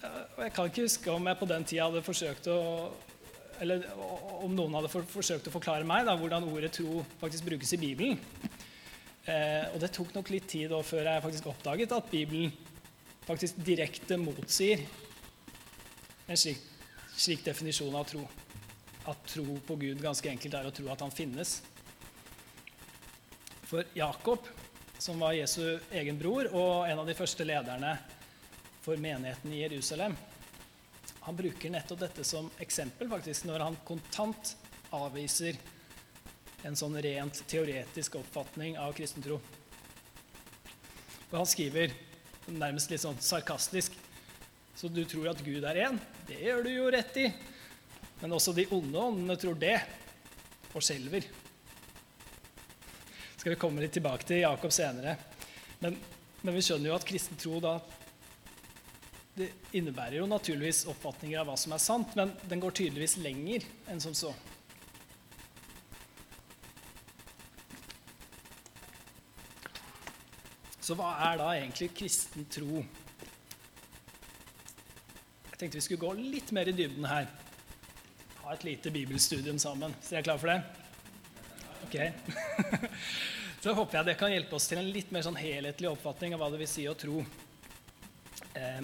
Og 0.05 0.43
jeg 0.45 0.53
kan 0.57 0.69
ikke 0.69 0.85
huske 0.85 1.13
om 1.13 1.29
jeg 1.29 1.41
på 1.41 1.49
den 1.49 1.65
tida 1.69 1.89
hadde 1.89 2.05
forsøkt 2.05 2.53
å 2.53 2.59
eller 3.61 3.85
om 4.41 4.55
noen 4.57 4.75
hadde 4.79 4.91
for, 4.93 5.05
forsøkt 5.09 5.51
å 5.51 5.53
forklare 5.53 5.87
meg 5.87 6.07
da, 6.09 6.17
hvordan 6.17 6.49
ordet 6.49 6.73
tro 6.79 7.03
faktisk 7.21 7.47
brukes 7.51 7.75
i 7.77 7.81
Bibelen. 7.81 8.21
Eh, 9.29 9.67
og 9.75 9.79
det 9.83 9.93
tok 9.95 10.15
nok 10.17 10.31
litt 10.33 10.49
tid 10.49 10.73
før 10.87 11.05
jeg 11.05 11.25
faktisk 11.27 11.51
oppdaget 11.53 11.93
at 11.93 12.09
Bibelen 12.11 12.55
faktisk 13.27 13.61
direkte 13.63 14.17
motsier 14.19 14.81
en 16.31 16.39
slik, 16.39 16.63
slik 17.17 17.45
definisjon 17.45 17.95
av 17.99 18.09
tro. 18.09 18.25
At 19.11 19.21
tro 19.29 19.59
på 19.67 19.77
Gud 19.81 20.01
ganske 20.03 20.31
enkelt 20.31 20.57
er 20.57 20.69
å 20.69 20.75
tro 20.75 20.89
at 20.93 21.05
han 21.05 21.13
finnes. 21.13 21.59
For 23.69 23.87
Jakob, 23.95 24.49
som 25.01 25.21
var 25.23 25.37
Jesu 25.37 25.79
egen 25.97 26.19
bror 26.21 26.49
og 26.51 26.89
en 26.89 27.03
av 27.03 27.09
de 27.09 27.17
første 27.19 27.47
lederne 27.47 27.95
for 28.85 29.01
menigheten 29.01 29.53
i 29.53 29.63
Jerusalem, 29.63 30.17
han 31.21 31.37
bruker 31.37 31.71
nettopp 31.71 32.01
dette 32.01 32.25
som 32.25 32.49
eksempel 32.59 33.09
faktisk, 33.11 33.45
når 33.49 33.67
han 33.67 33.77
kontant 33.85 34.55
avviser 34.97 35.59
en 36.65 36.77
sånn 36.77 36.97
rent 37.01 37.43
teoretisk 37.49 38.17
oppfatning 38.21 38.79
av 38.81 38.95
kristen 38.97 39.25
tro. 39.25 39.39
Og 41.31 41.37
han 41.37 41.49
skriver 41.49 41.93
nærmest 42.51 42.91
litt 42.91 43.03
sånn 43.05 43.21
sarkastisk 43.23 43.95
Så 44.75 44.89
du 44.89 45.03
tror 45.05 45.29
at 45.31 45.43
Gud 45.45 45.65
er 45.69 45.77
én? 45.85 45.99
Det 46.25 46.39
gjør 46.41 46.63
du 46.65 46.71
jo 46.73 46.85
rett 46.91 47.17
i. 47.21 47.27
Men 48.23 48.33
også 48.33 48.55
de 48.57 48.65
onde 48.73 48.97
åndene 48.97 49.35
tror 49.37 49.59
det, 49.61 49.75
og 50.73 50.81
skjelver. 50.85 51.27
Skal 53.37 53.53
vi 53.53 53.59
komme 53.61 53.83
litt 53.83 53.93
tilbake 53.93 54.25
til 54.25 54.41
Jakob 54.41 54.73
senere. 54.73 55.19
Men, 55.83 55.99
men 56.41 56.57
vi 56.57 56.65
skjønner 56.65 56.89
jo 56.91 56.97
at 56.97 57.05
kristen 57.05 57.37
tro 57.41 57.61
da 57.61 57.75
det 59.41 59.51
innebærer 59.77 60.21
jo 60.21 60.29
naturligvis 60.29 60.85
oppfatninger 60.93 61.41
av 61.41 61.49
hva 61.49 61.57
som 61.59 61.73
er 61.75 61.83
sant, 61.83 62.15
men 62.19 62.33
den 62.51 62.61
går 62.63 62.75
tydeligvis 62.77 63.17
lenger 63.25 63.65
enn 63.91 64.03
som 64.03 64.15
så. 64.17 64.35
Så 70.81 70.97
hva 70.99 71.13
er 71.29 71.37
da 71.39 71.53
egentlig 71.55 71.91
kristen 71.95 72.47
tro? 72.51 72.81
Jeg 75.51 75.59
tenkte 75.61 75.79
vi 75.79 75.85
skulle 75.85 76.03
gå 76.03 76.13
litt 76.19 76.51
mer 76.57 76.71
i 76.71 76.75
dybden 76.75 77.07
her. 77.07 77.29
Ha 78.41 78.55
et 78.57 78.65
lite 78.67 78.91
bibelstudium 78.91 79.61
sammen. 79.63 79.95
Så 80.01 80.17
er 80.17 80.19
dere 80.19 80.27
klare 80.27 80.43
for 80.43 80.51
det? 80.51 80.61
Ok. 81.87 81.97
Så 83.63 83.77
håper 83.77 84.01
jeg 84.01 84.09
det 84.09 84.17
kan 84.19 84.33
hjelpe 84.33 84.57
oss 84.57 84.67
til 84.71 84.81
en 84.81 84.91
litt 84.91 85.13
mer 85.15 85.23
sånn 85.27 85.39
helhetlig 85.39 85.93
oppfatning 85.93 86.35
av 86.35 86.41
hva 86.43 86.49
det 86.51 86.63
vil 86.63 86.71
si 86.73 86.89
å 86.89 86.97
tro. 86.99 87.21
Eh, 88.57 88.81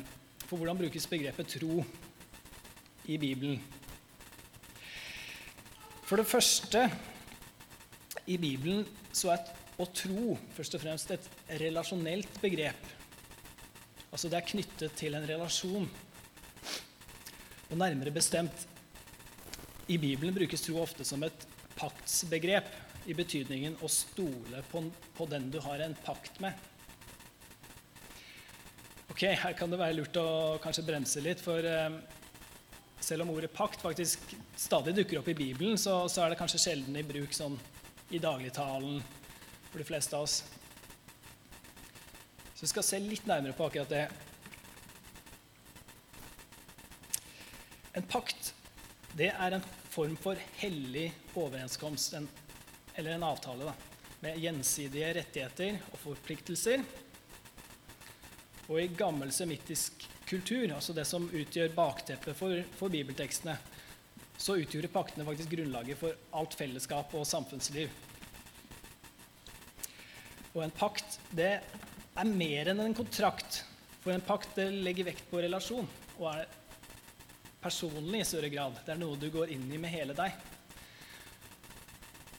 for 0.47 0.61
hvordan 0.61 0.79
brukes 0.79 1.09
begrepet 1.11 1.57
tro 1.57 1.83
i 3.11 3.19
Bibelen? 3.19 3.59
For 6.07 6.21
det 6.21 6.29
første 6.31 6.85
i 8.31 8.37
Bibelen 8.39 8.85
så 9.11 9.33
er 9.35 9.49
å 9.83 9.89
tro 9.91 10.37
først 10.57 10.77
og 10.79 10.83
fremst 10.85 11.11
et 11.13 11.27
relasjonelt 11.61 12.39
begrep. 12.41 12.87
Altså 14.13 14.31
det 14.31 14.39
er 14.39 14.49
knyttet 14.53 14.95
til 14.97 15.19
en 15.19 15.27
relasjon. 15.29 15.89
Og 17.67 17.77
nærmere 17.77 18.15
bestemt 18.15 18.67
i 19.91 19.99
Bibelen 19.99 20.35
brukes 20.35 20.63
tro 20.63 20.79
ofte 20.83 21.05
som 21.07 21.27
et 21.27 21.47
paktsbegrep 21.77 22.71
i 23.11 23.15
betydningen 23.15 23.77
å 23.85 23.91
stole 23.91 24.63
på, 24.71 24.83
på 25.19 25.29
den 25.31 25.51
du 25.53 25.61
har 25.63 25.83
en 25.85 25.95
pakt 26.07 26.41
med. 26.43 26.55
Ok, 29.17 29.23
Her 29.33 29.55
kan 29.57 29.71
det 29.73 29.79
være 29.81 29.95
lurt 29.97 30.17
å 30.21 30.59
kanskje 30.61 30.83
bremse 30.85 31.23
litt, 31.25 31.41
for 31.41 31.65
eh, 31.65 31.95
selv 33.01 33.25
om 33.25 33.31
ordet 33.33 33.49
pakt 33.49 33.81
faktisk 33.81 34.35
stadig 34.61 34.93
dukker 34.99 35.23
opp 35.23 35.31
i 35.33 35.35
Bibelen, 35.39 35.79
så, 35.81 36.03
så 36.13 36.21
er 36.21 36.35
det 36.35 36.37
kanskje 36.37 36.61
sjelden 36.61 36.99
i 37.01 37.05
bruk 37.09 37.33
sånn 37.33 37.57
i 38.13 38.21
dagligtalen 38.21 38.99
for 39.71 39.81
de 39.81 39.87
fleste 39.89 40.19
av 40.19 40.27
oss. 40.27 40.43
Så 42.51 42.67
vi 42.67 42.69
skal 42.75 42.85
se 42.85 43.01
litt 43.07 43.25
nærmere 43.25 43.57
på 43.57 43.71
akkurat 43.71 43.95
det. 43.95 44.05
En 47.97 48.05
pakt 48.13 48.53
det 49.17 49.31
er 49.33 49.57
en 49.57 49.67
form 49.97 50.21
for 50.21 50.45
hellig 50.61 51.07
overenskomst, 51.33 52.21
en, 52.21 52.29
eller 52.93 53.17
en 53.17 53.29
avtale, 53.33 53.73
da, 53.73 54.13
med 54.29 54.45
gjensidige 54.45 55.15
rettigheter 55.23 55.81
og 55.89 56.03
forpliktelser 56.05 56.85
og 58.67 58.81
i 58.83 58.91
gammel 58.99 59.31
semittisk 59.35 60.07
kultur, 60.27 60.73
altså 60.75 60.95
det 60.97 61.07
som 61.07 61.29
utgjør 61.31 61.75
bakteppet 61.77 62.35
for, 62.39 62.63
for 62.79 62.91
bibeltekstene, 62.91 63.55
så 64.37 64.59
utgjorde 64.61 64.91
paktene 64.93 65.25
faktisk 65.27 65.55
grunnlaget 65.55 65.99
for 66.01 66.17
alt 66.37 66.57
fellesskap 66.59 67.15
og 67.17 67.27
samfunnsliv. 67.29 67.93
Og 70.57 70.63
en 70.65 70.75
pakt 70.75 71.19
det 71.37 71.53
er 72.17 72.29
mer 72.29 72.73
enn 72.73 72.83
en 72.83 72.97
kontrakt. 72.97 73.63
For 74.03 74.13
en 74.13 74.25
pakt 74.25 74.57
det 74.59 74.71
legger 74.73 75.09
vekt 75.09 75.27
på 75.31 75.41
relasjon 75.45 75.89
og 76.17 76.29
er 76.33 76.47
personlig 77.63 78.23
i 78.23 78.29
større 78.29 78.51
grad. 78.53 78.79
Det 78.85 78.95
er 78.95 79.01
noe 79.01 79.19
du 79.21 79.29
går 79.33 79.53
inn 79.53 79.67
i 79.73 79.81
med 79.81 79.93
hele 79.93 80.17
deg. 80.17 80.37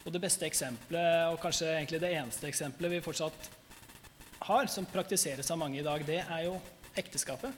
Og 0.05 0.13
det 0.15 0.21
beste 0.23 0.47
eksempelet, 0.47 1.27
og 1.33 1.41
kanskje 1.43 1.73
egentlig 1.73 1.99
det 2.01 2.13
eneste 2.15 2.47
eksempelet 2.47 2.95
vi 2.95 3.03
fortsatt 3.03 3.49
har, 4.47 4.69
som 4.71 4.87
praktiseres 4.87 5.51
av 5.51 5.59
mange 5.59 5.81
i 5.81 5.85
dag, 5.85 6.03
det 6.07 6.21
er 6.23 6.45
jo 6.45 6.55
ekteskapet. 6.97 7.51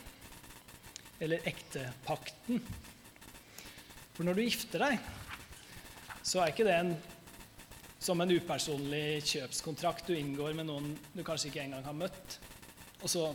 Eller 1.21 1.45
ektepakten. 1.47 2.61
For 4.15 4.25
når 4.27 4.39
du 4.39 4.43
gifter 4.45 4.83
deg, 4.83 5.09
så 6.25 6.41
er 6.41 6.51
ikke 6.51 6.65
det 6.67 6.75
en, 6.75 6.93
som 7.99 8.19
en 8.23 8.31
upersonlig 8.31 9.21
kjøpskontrakt 9.27 10.09
du 10.09 10.15
inngår 10.15 10.55
med 10.57 10.69
noen 10.69 10.91
du 11.13 11.21
kanskje 11.27 11.51
ikke 11.51 11.65
engang 11.67 11.85
har 11.85 11.97
møtt. 11.97 12.39
Og 13.03 13.11
så 13.11 13.29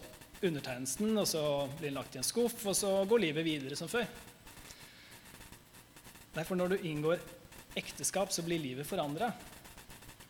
undertegnes 0.45 0.97
den, 1.01 1.15
og 1.17 1.29
så 1.29 1.45
blir 1.79 1.91
den 1.93 1.99
lagt 1.99 2.17
i 2.17 2.21
en 2.21 2.27
skuff, 2.27 2.59
og 2.67 2.77
så 2.77 2.91
går 3.09 3.23
livet 3.29 3.47
videre 3.47 3.79
som 3.79 3.89
før. 3.89 4.09
Derfor 6.35 6.59
når 6.59 6.75
du 6.75 6.89
inngår 6.91 7.23
ekteskap, 7.79 8.33
så 8.35 8.43
blir 8.43 8.63
livet 8.63 8.89
forandra. 8.89 9.31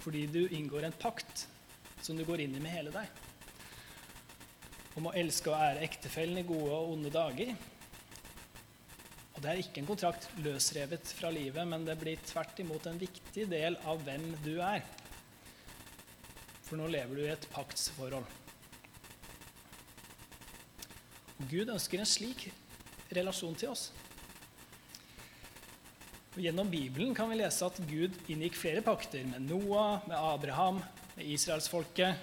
Fordi 0.04 0.26
du 0.28 0.42
inngår 0.44 0.84
en 0.86 0.96
pakt 1.00 1.46
som 2.04 2.18
du 2.18 2.24
går 2.28 2.44
inn 2.44 2.56
i 2.58 2.60
med 2.60 2.74
hele 2.74 2.92
deg. 2.92 3.22
Om 4.94 5.08
å 5.08 5.14
elske 5.16 5.50
og 5.50 5.56
ære 5.56 5.86
ektefellen 5.86 6.38
i 6.38 6.46
gode 6.46 6.68
og 6.76 6.92
onde 6.94 7.12
dager. 7.12 7.54
Og 9.34 9.40
Det 9.42 9.50
er 9.50 9.62
ikke 9.62 9.80
en 9.82 9.88
kontrakt 9.88 10.28
løsrevet 10.44 11.14
fra 11.18 11.32
livet, 11.34 11.64
men 11.66 11.86
det 11.88 11.96
blir 11.98 12.20
tvert 12.28 12.60
imot 12.62 12.86
en 12.86 13.00
viktig 13.00 13.48
del 13.50 13.80
av 13.88 14.04
hvem 14.06 14.30
du 14.44 14.58
er. 14.62 14.84
For 16.64 16.78
nå 16.78 16.86
lever 16.92 17.18
du 17.18 17.24
i 17.24 17.32
et 17.32 17.48
paktsforhold. 17.52 18.28
Og 21.34 21.50
Gud 21.50 21.72
ønsker 21.72 22.00
en 22.00 22.08
slik 22.08 22.46
relasjon 23.14 23.56
til 23.58 23.72
oss. 23.72 23.88
Og 26.34 26.42
gjennom 26.42 26.70
Bibelen 26.70 27.14
kan 27.14 27.30
vi 27.30 27.38
lese 27.38 27.66
at 27.66 27.76
Gud 27.86 28.14
inngikk 28.30 28.56
flere 28.58 28.82
pakter 28.86 29.26
med 29.28 29.44
Noah, 29.46 30.02
med 30.08 30.16
Abraham, 30.18 30.80
israelsfolket. 31.16 32.14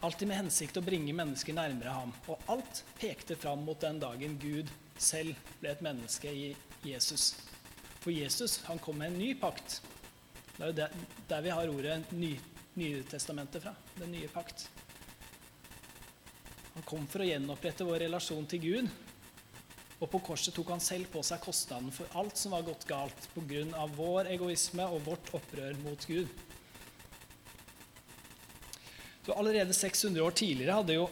Alltid 0.00 0.28
med 0.28 0.40
hensikt 0.40 0.78
å 0.80 0.84
bringe 0.84 1.12
mennesker 1.16 1.56
nærmere 1.56 1.92
ham. 1.92 2.12
Og 2.32 2.50
alt 2.52 2.82
pekte 3.00 3.36
fram 3.36 3.64
mot 3.66 3.80
den 3.80 4.00
dagen 4.00 4.38
Gud 4.40 4.70
selv 5.00 5.36
ble 5.60 5.72
et 5.72 5.84
menneske 5.84 6.32
i 6.32 6.50
Jesus. 6.84 7.34
For 8.00 8.12
Jesus 8.12 8.60
han 8.68 8.80
kom 8.80 9.00
med 9.00 9.12
en 9.12 9.20
ny 9.20 9.34
pakt. 9.36 9.80
Det 10.56 10.64
er 10.64 10.72
jo 10.72 10.78
der, 11.28 11.44
vi 11.44 11.52
har 11.52 11.72
ordet 11.72 12.00
ny, 12.12 12.34
Nytestamentet 12.80 13.62
fra. 13.64 13.74
Den 13.98 14.12
nye 14.14 14.28
pakt. 14.30 14.68
Han 16.74 16.84
kom 16.86 17.06
for 17.10 17.24
å 17.24 17.26
gjenopprette 17.26 17.84
vår 17.84 18.04
relasjon 18.06 18.46
til 18.48 18.62
Gud. 18.62 18.92
Og 20.00 20.06
på 20.08 20.20
korset 20.30 20.54
tok 20.56 20.70
han 20.72 20.80
selv 20.80 21.10
på 21.12 21.20
seg 21.26 21.42
kostnaden 21.44 21.90
for 21.92 22.08
alt 22.16 22.38
som 22.40 22.54
var 22.54 22.64
gått 22.64 22.86
galt 22.88 23.26
pga. 23.34 23.86
vår 23.96 24.30
egoisme 24.32 24.86
og 24.86 25.02
vårt 25.04 25.34
opprør 25.34 25.76
mot 25.82 26.06
Gud. 26.06 26.28
Så 29.30 29.34
Allerede 29.34 29.74
600 29.74 30.24
år 30.24 30.30
tidligere 30.30 30.74
hadde 30.74 30.94
jo 30.96 31.04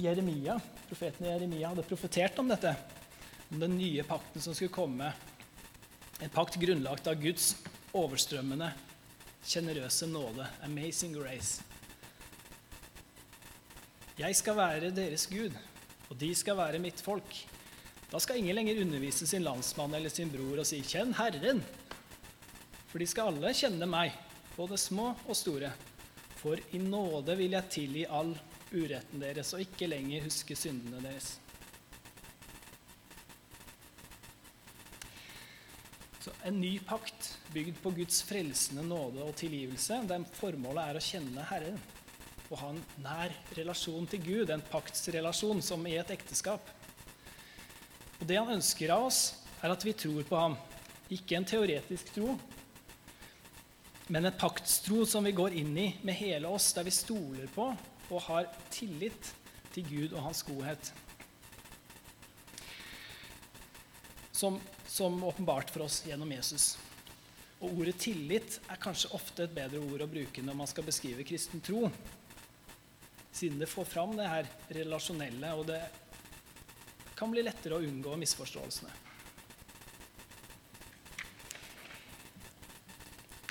Jeremia, 0.00 0.54
profeten 0.88 1.26
Jeremia 1.28 1.68
hadde 1.68 1.82
profetert 1.84 2.38
om 2.40 2.48
dette. 2.48 2.70
Om 3.50 3.58
den 3.60 3.74
nye 3.76 4.04
pakten 4.08 4.40
som 4.40 4.54
skulle 4.56 4.72
komme. 4.72 5.10
En 6.24 6.30
pakt 6.32 6.54
grunnlagt 6.56 7.10
av 7.12 7.18
Guds 7.20 7.50
overstrømmende, 7.92 8.70
sjenerøse 9.44 10.08
nåde. 10.08 10.46
Amazing 10.64 11.18
grace. 11.18 11.66
Jeg 14.16 14.38
skal 14.40 14.56
være 14.56 14.94
deres 14.96 15.26
Gud, 15.28 15.52
og 16.08 16.16
de 16.16 16.30
skal 16.32 16.56
være 16.56 16.80
mitt 16.80 17.02
folk. 17.04 17.42
Da 18.08 18.22
skal 18.24 18.40
ingen 18.40 18.56
lenger 18.56 18.80
undervise 18.86 19.28
sin 19.28 19.44
landsmann 19.44 19.98
eller 20.00 20.08
sin 20.08 20.32
bror 20.32 20.62
og 20.64 20.70
si 20.70 20.80
'Kjenn 20.80 21.12
Herren'. 21.20 21.60
For 22.88 22.98
de 22.98 23.06
skal 23.06 23.34
alle 23.34 23.52
kjenne 23.52 23.84
meg, 23.84 24.16
både 24.56 24.80
små 24.80 25.12
og 25.28 25.36
store. 25.36 25.74
For 26.46 26.60
i 26.70 26.78
nåde 26.78 27.34
vil 27.34 27.56
jeg 27.56 27.70
tilgi 27.74 28.02
all 28.06 28.28
uretten 28.70 29.18
deres 29.18 29.48
og 29.56 29.64
ikke 29.64 29.88
lenger 29.90 30.28
huske 30.28 30.54
syndene 30.54 31.00
deres. 31.02 31.32
Så 36.22 36.30
En 36.46 36.60
ny 36.62 36.76
pakt 36.86 37.32
bygd 37.50 37.82
på 37.82 37.90
Guds 37.98 38.20
frelsende 38.28 38.86
nåde 38.86 39.26
og 39.26 39.34
tilgivelse. 39.42 39.98
Der 40.06 40.30
formålet 40.38 40.84
er 40.84 41.00
å 41.00 41.02
kjenne 41.02 41.50
Herren 41.50 41.82
og 42.46 42.60
ha 42.62 42.70
en 42.70 42.82
nær 43.02 43.34
relasjon 43.58 44.06
til 44.06 44.22
Gud, 44.22 44.54
en 44.54 44.62
paktsrelasjon 44.70 45.58
som 45.66 45.82
i 45.90 45.98
et 45.98 46.14
ekteskap. 46.14 46.62
Og 48.20 48.22
Det 48.22 48.38
han 48.38 48.54
ønsker 48.54 48.94
av 48.94 49.08
oss, 49.08 49.24
er 49.66 49.74
at 49.74 49.82
vi 49.82 49.98
tror 49.98 50.22
på 50.30 50.38
ham. 50.38 50.54
Ikke 51.10 51.40
en 51.40 51.48
teoretisk 51.56 52.14
tro, 52.14 52.38
men 54.06 54.24
en 54.24 54.38
paktstro 54.38 55.06
som 55.06 55.24
vi 55.24 55.32
går 55.34 55.56
inn 55.58 55.72
i 55.78 55.86
med 56.06 56.14
hele 56.14 56.48
oss, 56.48 56.70
der 56.76 56.86
vi 56.86 56.94
stoler 56.94 57.48
på 57.54 57.72
og 58.06 58.22
har 58.28 58.46
tillit 58.70 59.32
til 59.74 59.86
Gud 59.88 60.12
og 60.14 60.28
hans 60.28 60.44
godhet. 60.46 60.92
Som, 64.30 64.60
som 64.86 65.18
åpenbart 65.24 65.72
for 65.74 65.88
oss 65.88 66.04
gjennom 66.06 66.30
Jesus. 66.30 66.76
Og 67.58 67.72
ordet 67.80 67.96
tillit 68.04 68.60
er 68.68 68.78
kanskje 68.78 69.10
ofte 69.16 69.46
et 69.46 69.56
bedre 69.56 69.80
ord 69.82 70.04
å 70.04 70.10
bruke 70.10 70.44
når 70.44 70.58
man 70.60 70.70
skal 70.70 70.86
beskrive 70.86 71.26
kristen 71.26 71.64
tro. 71.64 71.88
Siden 73.32 73.58
det 73.58 73.68
får 73.68 73.88
fram 73.90 74.14
det 74.16 74.28
her 74.28 74.50
relasjonelle, 74.76 75.50
og 75.56 75.66
det 75.72 75.80
kan 77.16 77.32
bli 77.32 77.42
lettere 77.42 77.80
å 77.80 77.84
unngå 77.84 78.14
misforståelsene. 78.20 79.05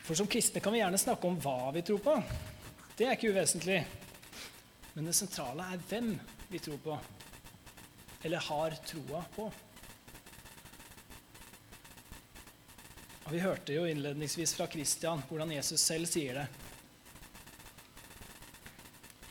For 0.05 0.13
som 0.15 0.27
kristne 0.29 0.62
kan 0.62 0.74
vi 0.74 0.79
gjerne 0.83 1.01
snakke 1.01 1.25
om 1.27 1.38
hva 1.41 1.71
vi 1.74 1.81
tror 1.81 2.01
på. 2.05 2.15
Det 2.97 3.07
er 3.07 3.15
ikke 3.17 3.31
uvesentlig. 3.33 3.79
Men 4.93 5.09
det 5.09 5.15
sentrale 5.17 5.65
er 5.74 5.81
hvem 5.89 6.12
vi 6.47 6.59
tror 6.62 6.77
på, 6.83 6.97
eller 8.24 8.45
har 8.45 8.77
troa 8.85 9.24
på. 9.35 9.50
Og 13.25 13.33
Vi 13.33 13.41
hørte 13.41 13.74
jo 13.74 13.88
innledningsvis 13.89 14.53
fra 14.53 14.69
Kristian 14.69 15.24
hvordan 15.25 15.51
Jesus 15.57 15.81
selv 15.81 16.05
sier 16.05 16.38
det 16.38 16.47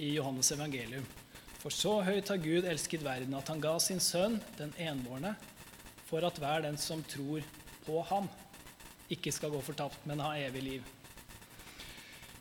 i 0.03 0.11
Johannes 0.17 0.51
evangelium. 0.53 1.07
For 1.63 1.71
så 1.71 2.01
høyt 2.03 2.29
har 2.29 2.43
Gud 2.43 2.67
elsket 2.67 3.07
verden 3.07 3.39
at 3.39 3.49
han 3.49 3.63
ga 3.63 3.79
sin 3.81 4.03
sønn, 4.03 4.41
den 4.59 4.75
enbårne, 4.77 5.37
for 6.05 6.27
at 6.27 6.37
hver 6.43 6.67
den 6.67 6.77
som 6.77 7.07
tror 7.07 7.47
på 7.87 8.03
ham, 8.11 8.29
ikke 9.13 9.33
skal 9.35 9.53
gå 9.53 9.61
fortapt, 9.65 10.07
men 10.09 10.23
ha 10.25 10.33
evig 10.41 10.63
liv. 10.65 10.93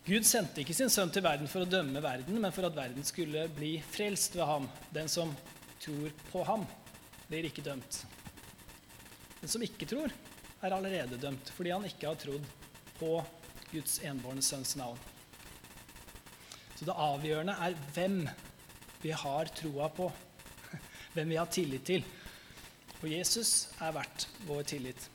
Gud 0.04 0.26
sendte 0.28 0.60
ikke 0.60 0.76
sin 0.76 0.92
sønn 0.92 1.12
til 1.12 1.24
verden 1.24 1.48
for 1.48 1.64
å 1.64 1.68
dømme 1.68 2.02
verden, 2.04 2.36
men 2.40 2.52
for 2.52 2.68
at 2.68 2.76
verden 2.76 3.06
skulle 3.08 3.46
bli 3.56 3.78
frelst 3.88 4.36
ved 4.36 4.44
ham. 4.48 4.66
Den 4.92 5.08
som 5.08 5.32
tror 5.80 6.12
på 6.28 6.42
ham, 6.44 6.66
blir 7.28 7.48
ikke 7.48 7.64
dømt. 7.64 8.02
Den 9.40 9.52
som 9.52 9.64
ikke 9.64 9.88
tror, 9.88 10.12
er 10.64 10.72
allerede 10.72 11.20
dømt 11.20 11.50
fordi 11.52 11.72
han 11.74 11.84
ikke 11.84 12.08
har 12.08 12.20
trodd 12.20 12.44
på 12.98 13.16
Guds 13.72 13.98
enbårne 14.06 14.44
sønns 14.44 14.76
navn. 14.80 15.00
Så 16.74 16.86
det 16.88 16.96
avgjørende 16.96 17.56
er 17.64 17.76
hvem 17.94 18.20
vi 19.02 19.12
har 19.12 19.50
troa 19.56 19.88
på, 19.92 20.10
hvem 21.14 21.32
vi 21.32 21.40
har 21.40 21.50
tillit 21.52 21.84
til. 21.88 22.06
Og 23.02 23.10
Jesus 23.12 23.70
er 23.80 23.92
verdt 23.96 24.28
vår 24.48 24.64
tillit. 24.68 25.10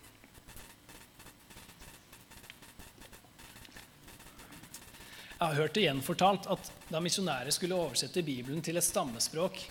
Jeg 5.39 5.53
har 5.53 5.55
hørt 5.55 5.77
det 5.77 5.85
gjenfortalt 5.85 6.47
at 6.51 6.69
da 6.91 6.99
misjonærer 6.99 7.53
skulle 7.55 7.77
oversette 7.79 8.19
Bibelen 8.27 8.59
til 8.59 8.75
et 8.75 8.83
stammespråk, 8.83 9.61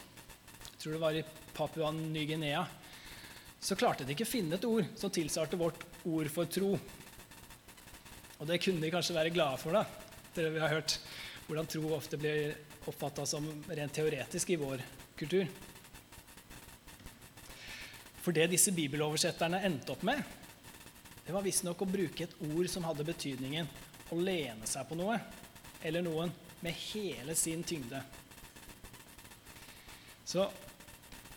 jeg 0.65 0.79
tror 0.81 0.95
det 0.95 1.01
var 1.03 1.17
i 1.19 1.25
Papua 1.53 1.91
Ny-Guinea, 1.93 2.63
så 3.61 3.77
klarte 3.77 4.07
de 4.09 4.15
ikke 4.15 4.25
å 4.25 4.31
finne 4.31 4.57
et 4.57 4.65
ord 4.65 4.87
som 4.97 5.13
tilsvarte 5.13 5.59
vårt 5.61 5.83
ord 6.09 6.31
for 6.33 6.49
tro. 6.49 6.71
Og 8.39 8.49
det 8.49 8.57
kunne 8.65 8.81
de 8.81 8.91
kanskje 8.95 9.17
være 9.19 9.33
glade 9.35 9.61
for, 9.61 9.77
da. 9.77 9.83
Dere 10.33 10.55
vi 10.55 10.63
har 10.63 10.73
hørt 10.73 10.95
hvordan 11.51 11.69
tro 11.69 11.91
ofte 11.99 12.21
blir 12.23 12.55
oppfatta 12.89 13.27
som 13.29 13.51
rent 13.69 13.93
teoretisk 13.99 14.55
i 14.55 14.57
vår 14.63 14.85
kultur. 15.21 15.51
For 18.25 18.33
det 18.33 18.47
disse 18.55 18.73
bibeloversetterne 18.73 19.61
endte 19.69 19.93
opp 19.93 20.07
med, 20.09 20.25
det 21.27 21.37
var 21.37 21.45
visstnok 21.45 21.85
å 21.85 21.91
bruke 21.93 22.25
et 22.25 22.41
ord 22.55 22.73
som 22.73 22.89
hadde 22.89 23.05
betydningen 23.05 23.69
å 24.17 24.23
lene 24.23 24.65
seg 24.65 24.89
på 24.89 24.97
noe 24.97 25.21
eller 25.83 26.03
noen 26.03 26.33
med 26.61 26.73
hele 26.73 27.35
sin 27.39 27.63
tyngde. 27.63 28.03
Så 30.25 30.51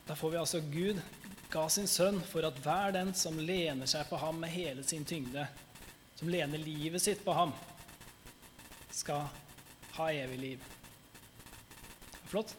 da 0.07 0.15
får 0.15 0.31
vi 0.31 0.37
altså 0.37 0.59
Gud 0.59 1.01
ga 1.51 1.67
sin 1.69 1.87
sønn 1.87 2.21
for 2.27 2.47
at 2.47 2.57
hver 2.63 2.95
den 2.95 3.13
som 3.15 3.37
lener 3.39 3.89
seg 3.89 4.07
på 4.09 4.19
ham 4.19 4.39
med 4.41 4.51
hele 4.53 4.83
sin 4.87 5.05
tyngde, 5.07 5.45
som 6.15 6.31
lener 6.31 6.59
livet 6.59 7.03
sitt 7.03 7.23
på 7.25 7.35
ham, 7.35 7.53
skal 8.91 9.27
ha 9.97 10.07
evig 10.11 10.39
liv. 10.39 10.65
Flott. 12.31 12.55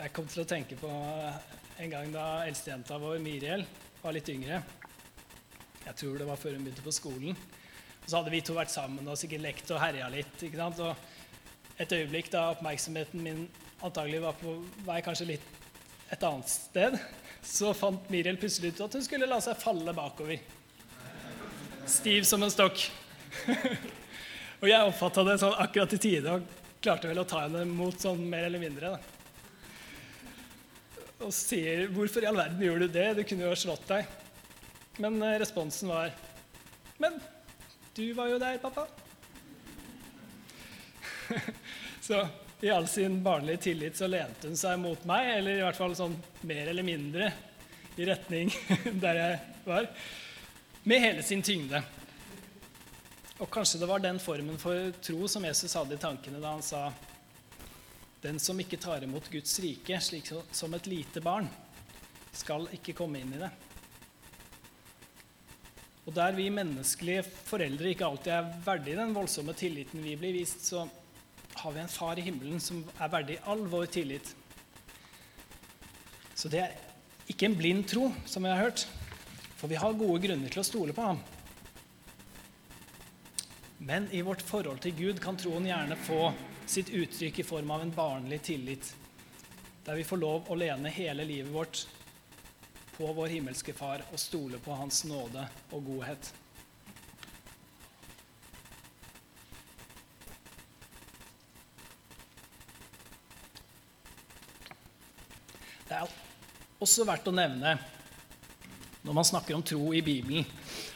Jeg 0.00 0.12
kom 0.16 0.26
til 0.30 0.42
å 0.42 0.48
tenke 0.48 0.78
på 0.80 0.90
en 0.90 1.92
gang 1.92 2.10
da 2.14 2.26
eldstejenta 2.48 2.98
vår, 2.98 3.18
Miriel, 3.22 3.66
var 4.00 4.16
litt 4.16 4.30
yngre. 4.32 4.62
Jeg 5.86 5.96
tror 6.02 6.18
det 6.20 6.28
var 6.28 6.38
før 6.40 6.56
hun 6.56 6.66
begynte 6.66 6.84
på 6.84 6.94
skolen. 6.94 7.38
Og 8.00 8.08
så 8.08 8.18
hadde 8.18 8.32
vi 8.32 8.42
to 8.44 8.56
vært 8.56 8.72
sammen 8.72 9.08
og 9.08 9.18
sikkert 9.20 9.44
lekt 9.44 9.72
og 9.74 9.80
herja 9.82 10.08
litt. 10.12 10.36
ikke 10.42 10.60
sant? 10.60 10.80
Og 10.84 11.80
et 11.80 11.92
øyeblikk 11.96 12.30
da 12.32 12.50
oppmerksomheten 12.54 13.22
min 13.24 13.46
antagelig 13.80 14.20
var 14.24 14.36
på 14.40 14.58
vei 14.84 15.00
kanskje 15.04 15.32
litt 15.32 15.46
et 16.10 16.24
annet 16.26 16.50
sted, 16.50 16.96
så 17.46 17.70
fant 17.76 18.08
Miriel 18.10 18.38
plutselig 18.40 18.74
ut 18.74 18.82
at 18.88 18.96
hun 18.98 19.04
skulle 19.06 19.28
la 19.30 19.38
seg 19.42 19.60
falle 19.60 19.94
bakover. 19.94 20.42
Stiv 21.88 22.26
som 22.28 22.42
en 22.42 22.52
stokk. 22.52 22.82
og 24.60 24.66
jeg 24.68 24.88
oppfatta 24.90 25.24
det 25.28 25.38
sånn 25.40 25.56
akkurat 25.62 25.94
i 25.96 26.00
tide 26.02 26.34
og 26.34 26.50
klarte 26.82 27.08
vel 27.10 27.22
å 27.22 27.28
ta 27.28 27.44
henne 27.46 27.62
mot 27.68 27.94
sånn 27.94 28.20
mer 28.28 28.48
eller 28.48 28.62
mindre. 28.62 28.96
da. 28.96 29.00
Og 31.20 31.32
sier 31.36 31.86
'Hvorfor 31.88 32.24
i 32.24 32.26
all 32.26 32.36
verden 32.36 32.62
gjorde 32.64 32.88
du 32.88 32.92
det? 32.98 33.08
Du 33.16 33.24
kunne 33.24 33.44
jo 33.44 33.54
ha 33.54 33.56
slått 33.56 33.86
deg'. 33.88 34.19
Men 35.00 35.22
eh, 35.22 35.38
responsen 35.38 35.88
var 35.88 36.12
Men 36.98 37.20
du 37.94 38.12
var 38.12 38.28
jo 38.28 38.38
der, 38.38 38.58
pappa. 38.58 38.86
så 42.00 42.28
i 42.60 42.70
all 42.70 42.88
sin 42.88 43.22
barnlige 43.22 43.56
tillit 43.56 43.96
så 43.96 44.06
lente 44.06 44.48
hun 44.48 44.56
seg 44.56 44.76
mot 44.80 45.04
meg, 45.08 45.30
eller 45.38 45.56
i 45.56 45.62
hvert 45.64 45.78
fall 45.78 45.96
sånn 45.96 46.16
mer 46.44 46.68
eller 46.70 46.84
mindre 46.84 47.30
i 47.96 48.06
retning 48.06 48.52
der 49.04 49.20
jeg 49.20 49.38
var, 49.64 49.88
med 50.84 51.02
hele 51.02 51.24
sin 51.24 51.42
tyngde. 51.42 51.80
Og 53.40 53.48
kanskje 53.48 53.80
det 53.80 53.88
var 53.88 54.04
den 54.04 54.20
formen 54.20 54.60
for 54.60 54.92
tro 55.00 55.28
som 55.28 55.48
Jesus 55.48 55.74
hadde 55.80 55.96
i 55.96 56.02
tankene 56.02 56.42
da 56.42 56.52
han 56.52 56.64
sa 56.64 56.90
den 58.20 58.36
som 58.38 58.60
ikke 58.60 58.76
tar 58.80 59.04
imot 59.08 59.32
Guds 59.32 59.56
rike 59.64 59.96
slik 60.04 60.28
som 60.52 60.76
et 60.76 60.92
lite 60.92 61.24
barn, 61.24 61.48
skal 62.36 62.68
ikke 62.76 62.92
komme 63.00 63.24
inn 63.24 63.32
i 63.32 63.40
det. 63.40 63.50
Og 66.08 66.14
der 66.16 66.32
vi 66.36 66.48
menneskelige 66.52 67.24
foreldre 67.24 67.90
ikke 67.92 68.06
alltid 68.06 68.32
er 68.32 68.52
verdig 68.64 68.96
den 68.98 69.14
voldsomme 69.14 69.54
tilliten 69.56 70.02
vi 70.04 70.16
blir 70.18 70.38
vist, 70.38 70.64
så 70.64 70.86
har 71.60 71.74
vi 71.74 71.82
en 71.82 71.92
far 71.92 72.18
i 72.18 72.24
himmelen 72.24 72.60
som 72.62 72.80
er 72.96 73.12
verdig 73.12 73.40
all 73.44 73.66
vår 73.68 73.90
tillit. 73.92 74.32
Så 76.34 76.48
det 76.48 76.62
er 76.64 76.78
ikke 77.28 77.50
en 77.50 77.58
blind 77.58 77.84
tro, 77.90 78.08
som 78.24 78.46
vi 78.46 78.52
har 78.52 78.62
hørt, 78.62 78.86
for 79.60 79.68
vi 79.68 79.78
har 79.78 79.98
gode 79.98 80.22
grunner 80.24 80.48
til 80.48 80.62
å 80.62 80.66
stole 80.66 80.96
på 80.96 81.04
ham. 81.10 81.20
Men 83.80 84.08
i 84.12 84.22
vårt 84.24 84.42
forhold 84.44 84.80
til 84.84 84.96
Gud 84.96 85.20
kan 85.20 85.38
troen 85.40 85.68
gjerne 85.68 85.96
få 86.00 86.30
sitt 86.68 86.90
uttrykk 86.92 87.40
i 87.40 87.46
form 87.46 87.70
av 87.74 87.84
en 87.84 87.94
barnlig 87.94 88.42
tillit. 88.48 88.94
der 89.84 89.96
vi 89.96 90.04
får 90.04 90.16
lov 90.20 90.50
å 90.52 90.54
lene 90.54 90.90
hele 90.92 91.24
livet 91.24 91.52
vårt 91.52 91.86
på 93.00 93.12
vår 93.16 93.30
himmelske 93.32 93.72
Far 93.72 94.02
og 94.12 94.20
stole 94.20 94.58
på 94.60 94.74
Hans 94.76 95.06
nåde 95.08 95.40
og 95.72 95.86
godhet. 95.86 96.26
Det 105.88 105.96
er 105.96 106.12
også 106.84 107.06
verdt 107.08 107.30
å 107.30 107.32
nevne 107.32 107.72
når 109.00 109.16
man 109.16 109.24
snakker 109.24 109.56
om 109.56 109.64
tro 109.64 109.94
i 109.96 110.02
Bibelen, 110.04 110.44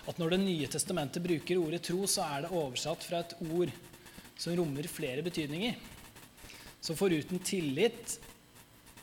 at 0.04 0.20
når 0.20 0.34
Det 0.34 0.40
nye 0.42 0.68
testamentet 0.68 1.24
bruker 1.24 1.56
ordet 1.56 1.80
tro, 1.88 2.02
så 2.04 2.26
er 2.34 2.44
det 2.44 2.50
oversatt 2.52 3.06
fra 3.06 3.22
et 3.24 3.32
ord 3.48 3.72
som 4.36 4.52
rommer 4.60 4.84
flere 4.92 5.24
betydninger. 5.24 5.80
Så 6.84 6.92
foruten 7.00 7.40
tillit 7.40 8.18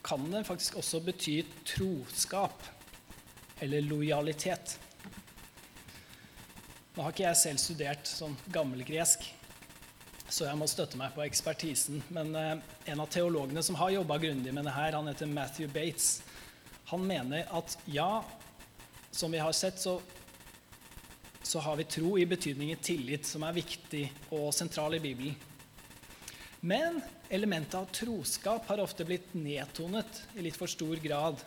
kan 0.06 0.30
det 0.30 0.46
faktisk 0.46 0.78
også 0.78 1.02
bety 1.10 1.40
troskap 1.66 2.62
eller 3.62 3.86
lojalitet. 3.86 4.80
Nå 6.96 7.06
har 7.06 7.14
ikke 7.14 7.28
jeg 7.28 7.40
selv 7.40 7.62
studert 7.62 8.10
sånn 8.10 8.34
gammelgresk, 8.52 9.24
så 10.32 10.48
jeg 10.48 10.60
må 10.60 10.68
støtte 10.68 11.00
meg 11.00 11.14
på 11.16 11.24
ekspertisen. 11.24 12.02
Men 12.12 12.34
eh, 12.36 12.56
en 12.92 13.04
av 13.04 13.12
teologene 13.14 13.64
som 13.64 13.78
har 13.80 13.94
jobba 13.94 14.18
grundig 14.20 14.52
med 14.56 14.68
det 14.68 14.74
her, 14.76 14.98
han 14.98 15.08
heter 15.08 15.30
Matthew 15.32 15.72
Bates, 15.72 16.18
han 16.92 17.06
mener 17.08 17.48
at 17.56 17.78
ja, 17.88 18.24
som 19.12 19.32
vi 19.32 19.40
har 19.40 19.56
sett, 19.56 19.80
så, 19.80 20.02
så 21.44 21.64
har 21.64 21.78
vi 21.80 21.88
tro 21.88 22.18
i 22.20 22.26
betydningen 22.28 22.84
tillit, 22.84 23.30
som 23.30 23.46
er 23.48 23.56
viktig 23.56 24.04
og 24.36 24.50
sentral 24.56 24.98
i 24.98 25.04
Bibelen. 25.04 25.38
Men 26.62 27.00
elementet 27.30 27.80
av 27.80 27.88
troskap 27.96 28.68
har 28.68 28.84
ofte 28.84 29.08
blitt 29.08 29.32
nedtonet 29.34 30.20
i 30.36 30.44
litt 30.46 30.60
for 30.60 30.70
stor 30.70 31.00
grad. 31.02 31.40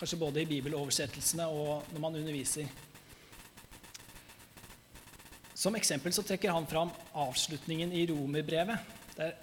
Kanskje 0.00 0.16
både 0.16 0.40
i 0.40 0.48
bibeloversettelsene 0.48 1.44
og 1.52 1.90
når 1.92 2.00
man 2.00 2.14
underviser. 2.22 2.70
Som 5.60 5.76
eksempel 5.76 6.14
så 6.16 6.24
trekker 6.24 6.54
han 6.56 6.64
fram 6.64 6.88
avslutningen 7.20 7.92
i 7.92 8.06
romerbrevet, 8.08 8.80
der 9.18 9.34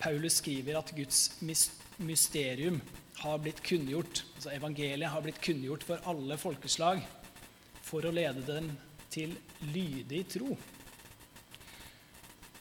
Paulus 0.00 0.40
skriver 0.40 0.80
at 0.80 0.90
Guds 0.96 1.36
mysterium 2.02 2.80
har 3.20 3.38
blitt 3.38 3.60
kunngjort, 3.62 4.24
altså 4.34 4.50
evangeliet 4.56 5.12
har 5.12 5.22
blitt 5.22 5.38
kunngjort 5.44 5.84
for 5.86 6.02
alle 6.10 6.38
folkeslag 6.40 7.04
for 7.86 8.02
å 8.02 8.12
lede 8.14 8.42
dem 8.48 8.72
til 9.14 9.36
lydig 9.70 10.24
tro. 10.34 10.56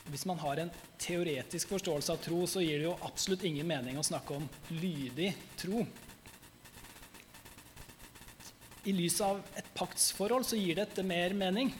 Hvis 0.09 0.27
man 0.29 0.41
har 0.41 0.61
en 0.61 0.71
teoretisk 1.01 1.73
forståelse 1.73 2.13
av 2.13 2.21
tro, 2.21 2.43
så 2.49 2.61
gir 2.61 2.77
det 2.77 2.89
jo 2.91 2.97
absolutt 3.09 3.47
ingen 3.49 3.65
mening 3.69 3.97
å 3.97 4.05
snakke 4.05 4.37
om 4.37 4.45
lydig 4.69 5.31
tro. 5.57 5.81
I 8.87 8.93
lys 8.95 9.17
av 9.21 9.41
et 9.59 9.67
paktsforhold 9.75 10.45
så 10.47 10.59
gir 10.59 10.77
dette 10.79 11.03
mer 11.03 11.33
mening. 11.35 11.73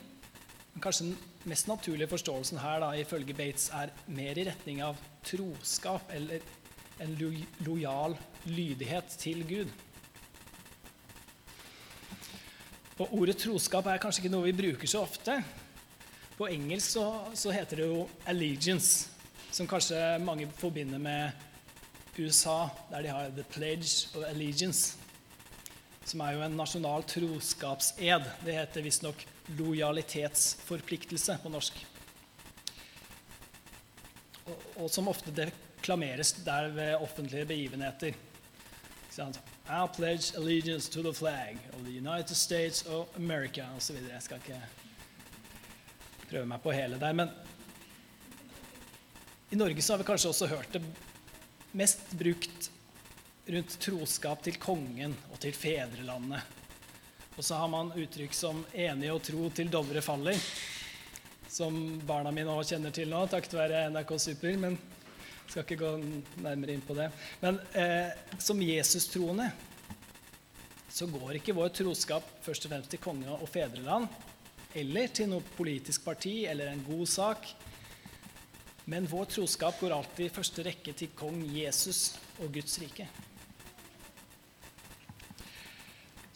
Men 0.74 0.84
kanskje 0.84 1.08
den 1.08 1.50
mest 1.50 1.70
naturlige 1.70 2.10
forståelsen 2.12 2.60
her 2.60 2.82
da, 2.84 2.92
ifølge 3.00 3.36
Bates 3.38 3.70
er 3.76 3.94
mer 4.12 4.38
i 4.38 4.46
retning 4.50 4.82
av 4.84 5.00
troskap 5.24 6.12
eller 6.16 6.44
en 7.00 7.16
lojal 7.64 8.18
lydighet 8.50 9.16
til 9.22 9.46
Gud. 9.48 9.72
Og 13.00 13.14
Ordet 13.16 13.38
troskap 13.40 13.88
er 13.88 14.02
kanskje 14.04 14.26
ikke 14.26 14.34
noe 14.34 14.50
vi 14.50 14.58
bruker 14.58 14.92
så 14.92 15.06
ofte. 15.08 15.38
På 16.36 16.50
engelsk 16.52 16.98
så, 16.98 17.06
så 17.32 17.52
heter 17.56 17.80
det 17.80 17.88
jo 17.88 18.08
'allegiance', 18.28 19.08
som 19.52 19.68
kanskje 19.68 20.20
mange 20.20 20.48
forbinder 20.52 21.00
med 21.00 21.32
USA, 22.20 22.68
der 22.92 23.02
de 23.02 23.08
har 23.08 23.30
'The 23.30 23.44
Pledge 23.44 24.12
of 24.16 24.24
Allegiance', 24.28 24.99
som 26.10 26.22
er 26.26 26.34
jo 26.34 26.42
en 26.42 26.58
nasjonal 26.58 27.04
troskapsed. 27.06 28.26
Det 28.46 28.56
heter 28.56 28.82
visstnok 28.86 29.26
'lojalitetsforpliktelse' 29.58 31.38
på 31.44 31.50
norsk. 31.54 31.86
Og, 34.46 34.58
og 34.76 34.90
som 34.90 35.08
ofte 35.08 35.32
deklameres 35.32 36.32
der 36.46 36.70
ved 36.74 36.96
offentlige 36.96 37.46
begivenheter. 37.46 38.14
I 39.20 39.88
pledge 39.96 40.38
allegiance 40.38 40.92
to 40.92 41.02
the 41.04 41.14
flag 41.14 41.58
of 41.74 41.84
the 41.86 41.92
United 41.92 42.36
States 42.36 42.86
of 42.86 43.08
America 43.16 43.66
osv. 43.78 43.96
Jeg 43.96 44.22
skal 44.22 44.38
ikke 44.38 44.62
prøve 46.30 46.46
meg 46.46 46.62
på 46.62 46.72
hele 46.72 47.00
der. 47.00 47.14
Men 47.14 47.30
i 49.52 49.56
Norge 49.56 49.82
så 49.82 49.94
har 49.94 49.98
vi 49.98 50.04
kanskje 50.08 50.30
også 50.30 50.48
hørt 50.48 50.74
det 50.74 50.82
mest 51.74 52.00
brukt 52.18 52.72
rundt 53.50 53.80
troskap 53.82 54.44
til 54.46 54.58
kongen 54.62 55.16
og 55.32 55.40
til 55.42 55.56
fedrelandet. 55.56 56.58
Og 57.38 57.46
så 57.46 57.56
har 57.56 57.70
man 57.72 57.94
uttrykk 57.96 58.34
som 58.36 58.66
'enig 58.74 59.12
og 59.14 59.24
tro 59.24 59.50
til 59.50 59.72
Dovre 59.72 60.02
faller', 60.02 60.42
som 61.50 62.00
barna 62.08 62.32
mine 62.32 62.52
også 62.52 62.76
kjenner 62.76 62.92
til 62.92 63.10
nå, 63.10 63.26
takket 63.28 63.54
være 63.54 63.90
NRK 63.90 64.20
Super. 64.20 64.58
men 64.58 64.78
skal 65.50 65.64
ikke 65.64 65.80
gå 65.82 65.92
nærmere 66.46 66.76
inn 66.76 66.86
på 66.86 66.94
det. 66.94 67.10
Men 67.42 67.60
eh, 67.74 68.12
som 68.38 68.62
Jesus-troende 68.62 69.50
så 70.90 71.08
går 71.10 71.40
ikke 71.40 71.56
vår 71.58 71.70
troskap 71.70 72.28
først 72.46 72.66
og 72.66 72.74
fremst 72.74 72.90
til 72.94 73.02
konge 73.02 73.30
og 73.30 73.50
fedreland 73.50 74.08
eller 74.78 75.08
til 75.08 75.30
noe 75.32 75.46
politisk 75.56 76.06
parti 76.06 76.46
eller 76.46 76.70
en 76.70 76.84
god 76.86 77.08
sak. 77.10 77.50
Men 78.90 79.10
vår 79.10 79.26
troskap 79.34 79.80
går 79.82 79.94
alltid 79.94 80.28
i 80.28 80.34
første 80.34 80.66
rekke 80.66 80.94
til 80.98 81.12
kong 81.18 81.42
Jesus 81.54 82.18
og 82.40 82.54
Guds 82.54 82.78
rike. 82.82 83.08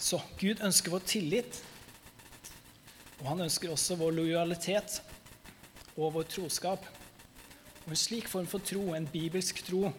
Så 0.03 0.19
Gud 0.35 0.59
ønsker 0.59 0.91
vår 0.91 1.03
tillit, 1.07 1.57
og 3.21 3.29
han 3.29 3.45
ønsker 3.45 3.71
også 3.71 3.95
vår 4.01 4.17
lojalitet 4.17 4.97
og 5.95 6.17
vår 6.17 6.25
troskap. 6.27 6.87
Og 7.85 7.93
En 7.93 7.99
slik 7.99 8.27
form 8.27 8.49
for 8.49 8.59
tro, 8.59 8.89
en 8.91 9.07
bibelsk 9.07 9.61
tro, 9.63 9.93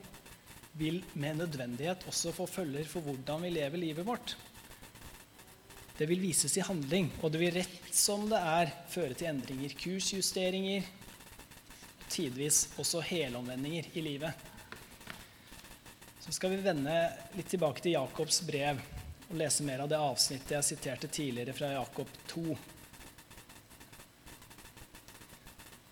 vil 0.76 0.98
med 1.14 1.38
nødvendighet 1.38 2.04
også 2.10 2.34
få 2.36 2.46
følger 2.50 2.84
for 2.90 3.00
hvordan 3.00 3.46
vi 3.46 3.52
lever 3.54 3.80
livet 3.80 4.04
vårt. 4.04 4.34
Det 5.96 6.08
vil 6.10 6.20
vises 6.20 6.56
i 6.58 6.64
handling, 6.66 7.08
og 7.22 7.32
det 7.32 7.40
vil 7.40 7.54
rett 7.54 7.94
som 7.94 8.26
det 8.28 8.40
er 8.40 8.72
føre 8.90 9.14
til 9.14 9.30
endringer, 9.30 9.72
kursjusteringer, 9.78 10.84
tidvis 12.10 12.66
også 12.76 13.00
helomvendinger 13.00 13.88
i 13.94 14.04
livet. 14.04 14.34
Så 16.20 16.34
skal 16.34 16.52
vi 16.52 16.60
vende 16.66 16.98
litt 17.38 17.48
tilbake 17.48 17.80
til 17.80 17.94
Jakobs 17.94 18.42
brev 18.44 18.82
og 19.30 19.36
lese 19.40 19.64
mer 19.66 19.84
av 19.84 19.90
det 19.90 19.98
avsnittet 20.00 20.56
jeg 20.56 20.66
siterte 20.68 21.08
tidligere 21.08 21.54
fra 21.56 21.72
Jakob 21.72 22.10
2. 22.30 22.44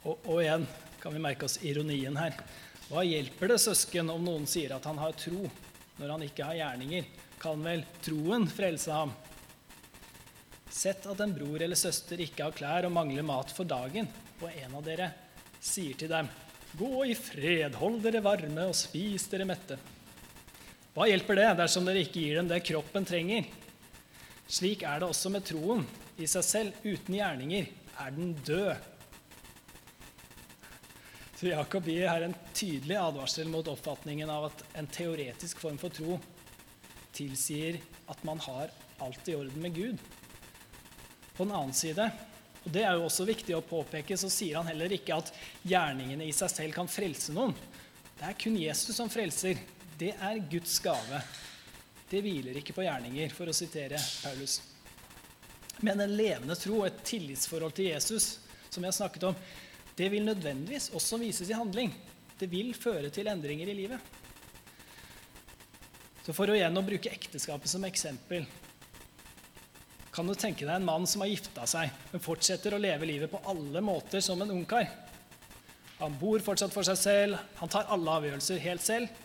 Og, 0.02 0.16
og 0.26 0.38
igjen 0.42 0.66
kan 1.02 1.14
vi 1.14 1.22
merke 1.22 1.48
oss 1.48 1.58
ironien 1.64 2.16
her. 2.18 2.36
Hva 2.90 3.04
hjelper 3.06 3.54
det 3.54 3.60
søsken 3.62 4.10
om 4.12 4.24
noen 4.26 4.46
sier 4.50 4.74
at 4.76 4.86
han 4.88 5.00
har 5.00 5.14
tro, 5.16 5.46
når 5.98 6.14
han 6.14 6.24
ikke 6.26 6.46
har 6.46 6.58
gjerninger? 6.58 7.08
Kan 7.42 7.62
vel 7.64 7.84
troen 8.04 8.46
frelse 8.50 8.92
ham? 8.94 9.14
Sett 10.72 11.06
at 11.10 11.20
en 11.20 11.34
bror 11.36 11.62
eller 11.62 11.78
søster 11.78 12.20
ikke 12.24 12.46
har 12.48 12.56
klær 12.56 12.88
og 12.88 12.94
mangler 12.94 13.26
mat 13.26 13.52
for 13.52 13.68
dagen, 13.68 14.08
og 14.40 14.48
en 14.50 14.78
av 14.78 14.84
dere 14.86 15.10
sier 15.62 15.96
til 15.98 16.10
dem, 16.12 16.30
Gå 16.72 17.04
i 17.04 17.12
fred, 17.12 17.74
hold 17.76 17.98
dere 18.00 18.22
varme 18.24 18.64
og 18.70 18.76
spis 18.76 19.26
dere 19.28 19.44
mette. 19.44 19.76
Hva 20.92 21.06
hjelper 21.08 21.38
det 21.40 21.50
dersom 21.56 21.86
dere 21.88 22.02
ikke 22.04 22.20
gir 22.20 22.36
dem 22.36 22.48
det 22.50 22.58
kroppen 22.68 23.06
trenger? 23.08 23.46
Slik 24.52 24.82
er 24.84 25.00
det 25.00 25.08
også 25.08 25.30
med 25.32 25.46
troen. 25.48 25.86
I 26.20 26.28
seg 26.28 26.44
selv, 26.44 26.82
uten 26.84 27.16
gjerninger, 27.16 27.70
er 28.02 28.12
den 28.12 28.34
død. 28.44 28.90
Så 31.38 31.48
Jakob 31.48 31.88
gir 31.88 32.04
her 32.06 32.26
en 32.26 32.36
tydelig 32.52 32.98
advarsel 33.00 33.48
mot 33.50 33.66
oppfatningen 33.72 34.30
av 34.30 34.50
at 34.50 34.60
en 34.78 34.90
teoretisk 34.92 35.64
form 35.64 35.80
for 35.80 35.90
tro 35.96 36.20
tilsier 37.16 37.80
at 38.12 38.20
man 38.28 38.38
har 38.44 38.70
alt 39.02 39.28
i 39.32 39.34
orden 39.34 39.64
med 39.64 39.74
Gud. 39.74 40.04
På 41.32 41.46
den 41.46 41.56
annen 41.56 41.74
side, 41.74 42.06
og 42.62 42.70
det 42.70 42.84
er 42.84 42.94
jo 42.94 43.08
også 43.08 43.26
viktig 43.26 43.56
å 43.56 43.64
påpeke, 43.64 44.16
så 44.20 44.30
sier 44.30 44.60
han 44.60 44.68
heller 44.68 44.92
ikke 44.94 45.16
at 45.16 45.32
gjerningene 45.66 46.28
i 46.28 46.36
seg 46.36 46.52
selv 46.52 46.76
kan 46.76 46.90
frelse 46.90 47.34
noen. 47.34 47.56
Det 48.20 48.28
er 48.28 48.38
kun 48.38 48.60
Jesus 48.60 48.94
som 49.00 49.10
frelser. 49.10 49.58
Det 49.98 50.12
er 50.14 50.42
Guds 50.50 50.78
gave. 50.82 51.22
Det 52.10 52.20
hviler 52.24 52.58
ikke 52.60 52.74
på 52.76 52.84
gjerninger, 52.84 53.32
for 53.32 53.48
å 53.48 53.56
sitere 53.56 54.00
Paulus. 54.22 54.60
Men 55.82 56.02
en 56.04 56.16
levende 56.16 56.56
tro, 56.58 56.82
og 56.82 56.88
et 56.88 57.04
tillitsforhold 57.08 57.76
til 57.76 57.90
Jesus, 57.90 58.34
som 58.68 58.82
jeg 58.82 58.92
har 58.92 58.98
snakket 58.98 59.28
om, 59.30 59.38
det 59.96 60.08
vil 60.12 60.24
nødvendigvis 60.24 60.90
også 60.96 61.20
vises 61.20 61.50
i 61.50 61.56
handling. 61.56 61.92
Det 62.38 62.48
vil 62.50 62.72
føre 62.76 63.10
til 63.12 63.28
endringer 63.30 63.68
i 63.68 63.76
livet. 63.76 64.12
Så 66.22 66.34
For 66.36 66.50
å 66.50 66.56
igjen 66.56 66.78
å 66.78 66.84
bruke 66.86 67.10
ekteskapet 67.10 67.70
som 67.70 67.84
eksempel 67.88 68.46
kan 70.12 70.28
du 70.28 70.34
tenke 70.36 70.66
deg 70.66 70.74
en 70.76 70.84
mann 70.84 71.06
som 71.08 71.22
har 71.24 71.30
gifta 71.30 71.64
seg, 71.66 71.88
men 72.12 72.20
fortsetter 72.20 72.74
å 72.76 72.80
leve 72.80 73.08
livet 73.08 73.30
på 73.32 73.40
alle 73.48 73.80
måter 73.80 74.20
som 74.20 74.42
en 74.44 74.52
ungkar. 74.52 74.84
Han 76.02 76.18
bor 76.20 76.42
fortsatt 76.44 76.74
for 76.74 76.84
seg 76.84 76.98
selv, 77.00 77.38
han 77.56 77.70
tar 77.72 77.88
alle 77.94 78.18
avgjørelser 78.18 78.60
helt 78.60 78.84
selv. 78.84 79.21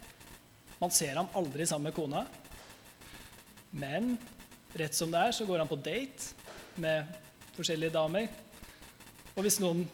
Man 0.81 0.93
ser 0.93 1.15
ham 1.17 1.29
aldri 1.37 1.65
sammen 1.65 1.89
med 1.89 1.95
kona. 1.97 2.25
Men 3.73 4.15
rett 4.77 4.95
som 4.95 5.11
det 5.13 5.21
er, 5.21 5.33
så 5.33 5.47
går 5.47 5.63
han 5.63 5.69
på 5.69 5.79
date 5.79 6.33
med 6.81 7.07
forskjellige 7.55 7.95
damer. 7.95 8.27
Og 9.35 9.45
hvis 9.45 9.59
noen 9.61 9.85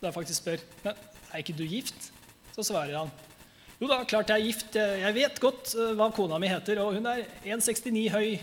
da 0.00 0.12
faktisk 0.14 0.42
spør 0.42 0.62
men 0.84 0.94
er 1.30 1.42
ikke 1.42 1.54
du 1.58 1.66
gift, 1.68 2.10
så 2.54 2.64
svarer 2.66 2.96
han 2.98 3.10
jo 3.80 3.88
da, 3.88 4.02
klart 4.04 4.28
jeg 4.28 4.36
er 4.36 4.44
gift. 4.44 4.74
Jeg 4.76 5.16
vet 5.16 5.38
godt 5.40 5.70
eh, 5.72 5.94
hva 5.96 6.10
kona 6.12 6.36
mi 6.36 6.50
heter, 6.50 6.82
og 6.82 6.98
hun 6.98 7.06
er 7.08 7.22
1,69 7.48 8.10
høy. 8.12 8.34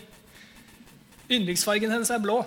Yndlingsfargen 1.29 1.93
hennes 1.93 2.09
er 2.09 2.23
blå. 2.23 2.39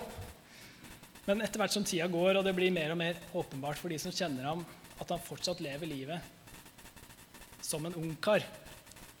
Men 1.23 1.39
etter 1.45 1.61
hvert 1.61 1.71
som 1.71 1.85
tida 1.87 2.09
går, 2.11 2.39
og 2.39 2.43
det 2.43 2.51
blir 2.57 2.73
mer 2.75 2.91
og 2.91 2.99
mer 2.99 3.21
åpenbart 3.31 3.79
for 3.79 3.93
de 3.93 3.99
som 4.01 4.11
kjenner 4.11 4.49
ham, 4.49 4.65
at 4.99 5.13
han 5.13 5.23
fortsatt 5.23 5.63
lever 5.63 5.87
livet 5.87 6.19
som 7.63 7.85
en 7.87 7.95
ungkar, 7.95 8.43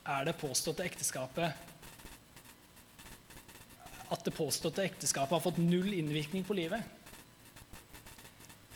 er 0.05 0.25
det 0.25 0.33
påståtte 0.41 0.83
ekteskapet 0.83 1.53
At 4.11 4.25
det 4.25 4.33
påståtte 4.35 4.83
ekteskapet 4.83 5.31
har 5.31 5.43
fått 5.43 5.61
null 5.61 5.93
innvirkning 5.93 6.43
på 6.43 6.53
livet. 6.57 6.81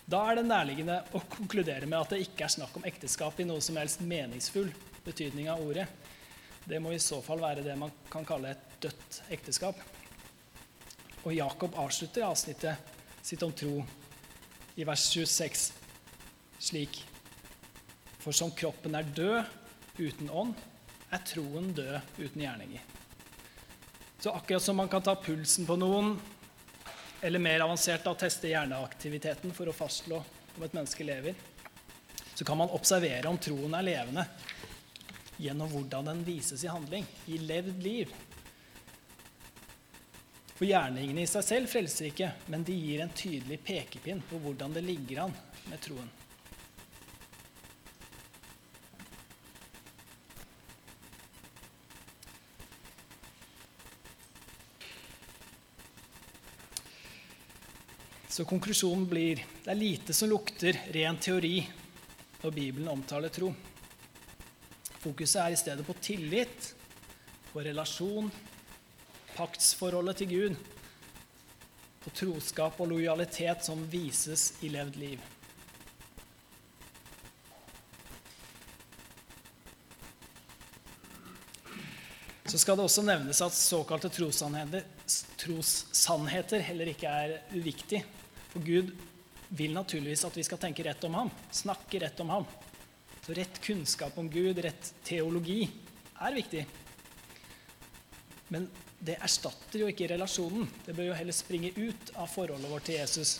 Da 0.05 0.21
er 0.29 0.37
det 0.37 0.45
nærliggende 0.47 0.99
å 1.17 1.19
konkludere 1.33 1.89
med 1.89 1.97
at 1.99 2.13
det 2.13 2.21
ikke 2.23 2.45
er 2.45 2.53
snakk 2.53 2.75
om 2.77 2.85
ekteskap 2.87 3.39
i 3.41 3.47
noe 3.49 3.63
som 3.63 3.75
helst 3.81 4.03
meningsfull 4.05 4.69
betydning 5.03 5.49
av 5.51 5.63
ordet. 5.65 5.87
Det 6.65 6.79
må 6.79 6.93
i 6.93 7.01
så 7.01 7.19
fall 7.25 7.41
være 7.41 7.65
det 7.65 7.75
man 7.77 7.91
kan 8.13 8.25
kalle 8.25 8.53
et 8.53 8.77
dødt 8.85 9.19
ekteskap. 9.33 9.81
Og 11.25 11.33
Jakob 11.33 11.75
avslutter 11.81 12.25
avsnittet 12.29 12.93
sitt 13.25 13.43
om 13.43 13.53
tro 13.53 13.81
i 14.77 14.85
vers 14.85 15.09
26 15.09 15.65
slik 16.61 17.01
For 18.21 18.33
som 18.33 18.53
kroppen 18.55 18.95
er 18.97 19.09
død 19.17 19.99
uten 19.99 20.29
ånd, 20.29 20.55
er 21.13 21.25
troen 21.27 21.71
død 21.75 22.17
uten 22.17 22.41
gjerninger. 22.41 22.81
Så 24.19 24.31
akkurat 24.33 24.63
som 24.63 24.79
man 24.79 24.89
kan 24.89 25.03
ta 25.05 25.15
pulsen 25.15 25.67
på 25.67 25.77
noen, 25.77 26.15
eller 27.21 27.41
mer 27.41 27.65
avansert 27.65 28.03
da, 28.05 28.13
teste 28.17 28.49
hjerneaktiviteten 28.49 29.53
for 29.53 29.69
å 29.69 29.75
fastslå 29.75 30.17
om 30.55 30.65
et 30.65 30.73
menneske 30.73 31.05
lever, 31.05 31.35
så 32.35 32.45
kan 32.45 32.57
man 32.57 32.73
observere 32.75 33.29
om 33.29 33.37
troen 33.39 33.75
er 33.77 33.85
levende 33.85 34.25
gjennom 35.37 35.69
hvordan 35.71 36.09
den 36.09 36.23
vises 36.27 36.63
i 36.63 36.71
handling, 36.71 37.05
i 37.27 37.39
levd 37.43 37.81
liv. 37.83 38.11
For 40.55 40.67
gjerningene 40.67 41.25
i 41.25 41.29
seg 41.29 41.43
selv 41.43 41.71
frelser 41.71 42.09
ikke, 42.09 42.29
men 42.51 42.63
de 42.63 42.75
gir 42.75 43.03
en 43.03 43.11
tydelig 43.11 43.59
pekepinn 43.65 44.21
på 44.29 44.39
hvordan 44.43 44.75
det 44.75 44.85
ligger 44.85 45.25
an 45.25 45.35
med 45.67 45.81
troen. 45.83 46.07
Så 58.35 58.43
konklusjonen 58.43 59.05
blir 59.07 59.39
det 59.63 59.69
er 59.71 59.77
lite 59.79 60.11
som 60.13 60.27
lukter 60.27 60.75
ren 60.91 61.15
teori 61.23 61.69
når 62.41 62.51
Bibelen 62.51 62.89
omtaler 62.91 63.31
tro. 63.31 63.55
Fokuset 64.99 65.39
er 65.39 65.51
i 65.55 65.61
stedet 65.61 65.85
på 65.87 65.95
tillit, 66.03 66.75
på 67.53 67.63
relasjon 67.63 68.27
paktsforholdet 69.37 70.15
til 70.19 70.27
Gud, 70.33 70.51
på 72.03 72.09
troskap 72.19 72.75
og 72.83 72.91
lojalitet 72.91 73.63
som 73.63 73.87
vises 73.93 74.59
i 74.67 74.69
levd 74.73 74.95
liv. 74.99 75.19
Så 82.51 82.59
skal 82.59 82.75
det 82.75 82.83
også 82.83 83.07
nevnes 83.07 83.39
at 83.47 83.55
såkalte 83.55 84.11
trossannheter 84.11 86.59
heller 86.67 86.87
ikke 86.91 87.07
er 87.07 87.39
uviktig. 87.55 88.03
For 88.55 88.63
Gud 88.63 88.93
vil 89.51 89.73
naturligvis 89.75 90.23
at 90.23 90.37
vi 90.39 90.43
skal 90.47 90.61
tenke 90.61 90.85
rett 90.87 91.03
om 91.03 91.17
ham, 91.19 91.31
snakke 91.51 91.99
rett 91.99 92.19
om 92.23 92.29
ham. 92.31 92.45
Så 93.25 93.33
rett 93.35 93.59
kunnskap 93.59 94.15
om 94.17 94.29
Gud, 94.31 94.61
rett 94.63 94.93
teologi, 95.03 95.65
er 96.23 96.37
viktig. 96.37 96.61
Men 98.55 98.69
det 99.03 99.17
erstatter 99.19 99.81
jo 99.81 99.89
ikke 99.91 100.07
relasjonen. 100.13 100.69
Det 100.85 100.95
bør 100.95 101.09
jo 101.09 101.17
heller 101.19 101.35
springe 101.35 101.73
ut 101.75 102.13
av 102.15 102.31
forholdet 102.31 102.71
vårt 102.71 102.87
til 102.87 102.95
Jesus. 103.01 103.33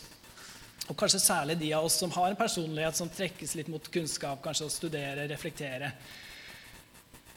Og 0.90 0.98
kanskje 1.00 1.22
særlig 1.24 1.56
de 1.62 1.72
av 1.78 1.88
oss 1.88 1.96
som 2.02 2.12
har 2.18 2.34
en 2.34 2.42
personlighet 2.42 3.00
som 3.00 3.10
trekkes 3.10 3.56
litt 3.56 3.72
mot 3.72 3.88
kunnskap, 3.94 4.42
kanskje 4.44 4.68
å 4.68 4.74
studere, 4.74 5.30
reflektere, 5.32 5.94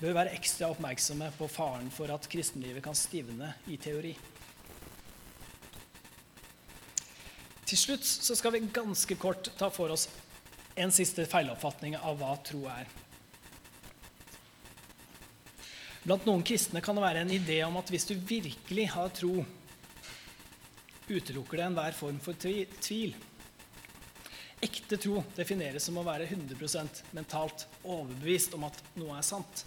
bør 0.01 0.19
være 0.19 0.35
ekstra 0.35 0.73
oppmerksomme 0.75 1.31
på 1.39 1.47
faren 1.53 1.95
for 1.95 2.11
at 2.11 2.27
kristenlivet 2.33 2.83
kan 2.83 2.99
stivne 2.99 3.55
i 3.71 3.79
teori. 3.81 4.17
Til 7.69 7.77
slutt 7.77 8.07
så 8.09 8.37
skal 8.39 8.55
vi 8.55 8.65
ganske 8.73 9.19
kort 9.21 9.51
ta 9.59 9.69
for 9.69 9.93
oss 9.93 10.07
en 10.79 10.93
siste 10.95 11.27
feiloppfatning 11.29 11.99
av 11.99 12.17
hva 12.17 12.33
tro 12.47 12.63
er. 12.71 12.89
Blant 16.07 16.25
noen 16.25 16.45
kristne 16.47 16.81
kan 16.81 16.97
det 16.97 17.05
være 17.05 17.25
en 17.27 17.35
idé 17.35 17.59
om 17.67 17.77
at 17.77 17.91
hvis 17.93 18.09
du 18.09 18.15
virkelig 18.17 18.87
har 18.95 19.11
tro, 19.13 19.43
utelukker 21.09 21.61
det 21.61 21.67
enhver 21.67 21.97
form 21.97 22.21
for 22.25 22.39
tvil. 22.41 23.17
Ekte 24.65 24.97
tro 24.97 25.21
defineres 25.37 25.85
som 25.85 25.99
å 26.01 26.07
være 26.07 26.29
100% 26.31 27.03
mentalt 27.15 27.67
overbevist 27.85 28.57
om 28.57 28.65
at 28.71 28.81
noe 28.97 29.19
er 29.19 29.27
sant. 29.27 29.67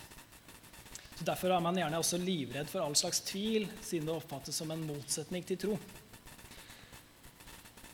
Så 1.20 1.28
Derfor 1.28 1.54
er 1.54 1.62
man 1.62 1.78
gjerne 1.78 2.02
også 2.02 2.18
livredd 2.18 2.72
for 2.72 2.82
all 2.82 2.98
slags 2.98 3.22
tvil, 3.30 3.70
siden 3.86 4.10
det 4.10 4.18
oppfattes 4.18 4.58
som 4.58 4.74
en 4.74 4.88
motsetning 4.90 5.46
til 5.46 5.62
tro. 5.68 5.78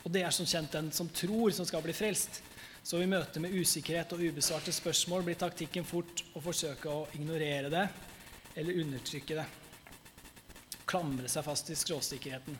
Og 0.07 0.11
det 0.15 0.21
er 0.23 0.31
som 0.31 0.47
kjent 0.47 0.71
den 0.71 0.85
som 0.95 1.09
tror, 1.11 1.51
som 1.51 1.65
skal 1.67 1.81
bli 1.83 1.91
frelst. 1.91 2.37
Så 2.79 3.01
i 3.03 3.09
møte 3.11 3.41
med 3.43 3.51
usikkerhet 3.51 4.13
og 4.15 4.21
ubesvarte 4.23 4.71
spørsmål 4.71 5.25
blir 5.27 5.35
taktikken 5.35 5.83
fort 5.83 6.23
å 6.31 6.39
forsøke 6.39 6.87
å 6.87 7.01
ignorere 7.17 7.67
det 7.73 7.83
eller 8.55 8.79
undertrykke 8.85 9.35
det. 9.41 9.45
Klamre 10.87 11.27
seg 11.27 11.43
fast 11.43 11.73
i 11.73 11.75
skråsikkerheten. 11.75 12.55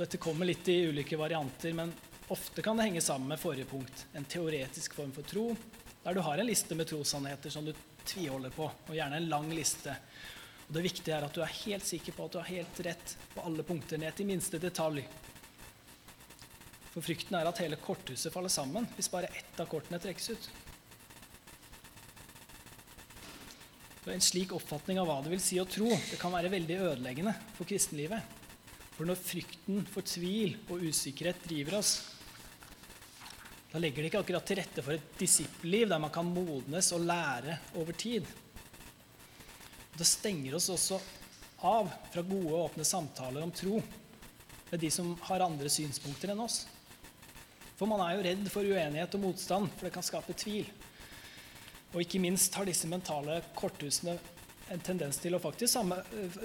Dette 0.00 0.22
kommer 0.24 0.48
litt 0.48 0.72
i 0.72 0.78
ulike 0.88 1.20
varianter, 1.20 1.76
men 1.76 1.92
ofte 2.32 2.64
kan 2.64 2.80
det 2.80 2.88
henge 2.88 3.04
sammen 3.04 3.28
med 3.34 3.44
forrige 3.44 3.68
punkt. 3.68 4.06
En 4.16 4.24
teoretisk 4.24 4.96
form 4.96 5.12
for 5.12 5.28
tro, 5.28 5.50
der 6.02 6.16
du 6.16 6.24
har 6.24 6.40
en 6.40 6.48
liste 6.48 6.80
med 6.80 6.88
trossannheter 6.88 7.52
som 7.52 7.68
du 7.68 7.74
tviholder 8.08 8.56
på, 8.56 8.72
og 8.88 8.96
gjerne 8.96 9.20
en 9.20 9.28
lang 9.36 9.52
liste. 9.52 10.00
Og 10.64 10.78
Det 10.80 10.88
viktige 10.88 11.20
er 11.20 11.28
at 11.28 11.36
du 11.36 11.44
er 11.44 11.58
helt 11.66 11.84
sikker 11.84 12.16
på 12.16 12.24
at 12.24 12.32
du 12.32 12.40
har 12.40 12.54
helt 12.56 12.86
rett 12.88 13.18
på 13.34 13.44
alle 13.44 13.68
punkter, 13.68 14.00
ned 14.00 14.16
til 14.16 14.32
minste 14.32 14.56
detalj. 14.56 15.04
For 16.98 17.12
frykten 17.12 17.36
er 17.38 17.46
at 17.46 17.60
hele 17.62 17.76
korthuset 17.78 18.32
faller 18.34 18.50
sammen 18.50 18.88
hvis 18.96 19.06
bare 19.12 19.28
ett 19.30 19.60
av 19.62 19.68
kortene 19.70 20.00
trekkes 20.02 20.32
ut. 20.34 20.46
For 24.02 24.10
En 24.10 24.24
slik 24.24 24.50
oppfatning 24.56 24.98
av 24.98 25.06
hva 25.06 25.20
det 25.22 25.30
vil 25.30 25.42
si 25.44 25.60
å 25.62 25.66
tro, 25.70 25.86
det 25.86 26.16
kan 26.18 26.32
være 26.34 26.50
veldig 26.50 26.78
ødeleggende 26.88 27.36
for 27.54 27.70
kristenlivet. 27.70 28.32
For 28.96 29.06
når 29.06 29.20
frykten 29.22 29.84
for 29.86 30.02
tvil 30.10 30.56
og 30.72 30.82
usikkerhet 30.88 31.44
driver 31.44 31.76
oss, 31.78 31.92
da 33.70 33.78
legger 33.78 34.02
det 34.02 34.10
ikke 34.10 34.22
akkurat 34.24 34.48
til 34.50 34.58
rette 34.58 34.82
for 34.82 34.96
et 34.96 35.12
disippelliv 35.20 35.92
der 35.92 36.02
man 36.02 36.10
kan 36.10 36.26
modnes 36.26 36.88
og 36.96 37.04
lære 37.06 37.60
over 37.78 37.94
tid. 37.94 38.26
Det 39.94 40.08
stenger 40.08 40.56
oss 40.58 40.66
også 40.74 40.98
av 41.68 41.92
fra 42.10 42.26
gode 42.26 42.50
og 42.50 42.72
åpne 42.72 42.88
samtaler 42.90 43.46
om 43.46 43.54
tro 43.54 43.78
med 44.72 44.82
de 44.82 44.90
som 44.90 45.14
har 45.28 45.46
andre 45.46 45.70
synspunkter 45.70 46.34
enn 46.34 46.42
oss. 46.42 46.64
For 47.78 47.86
man 47.86 48.02
er 48.02 48.16
jo 48.16 48.24
redd 48.26 48.48
for 48.50 48.66
uenighet 48.66 49.14
og 49.14 49.22
motstand, 49.22 49.70
for 49.76 49.86
det 49.86 49.94
kan 49.94 50.06
skape 50.06 50.34
tvil. 50.34 50.66
Og 51.94 52.02
ikke 52.02 52.20
minst 52.20 52.56
har 52.58 52.66
disse 52.66 52.90
mentale 52.90 53.38
korthusene 53.56 54.16
en 54.68 54.82
tendens 54.84 55.20
til 55.22 55.36
å 55.36 55.40
faktisk, 55.40 55.70
samme, 55.72 56.00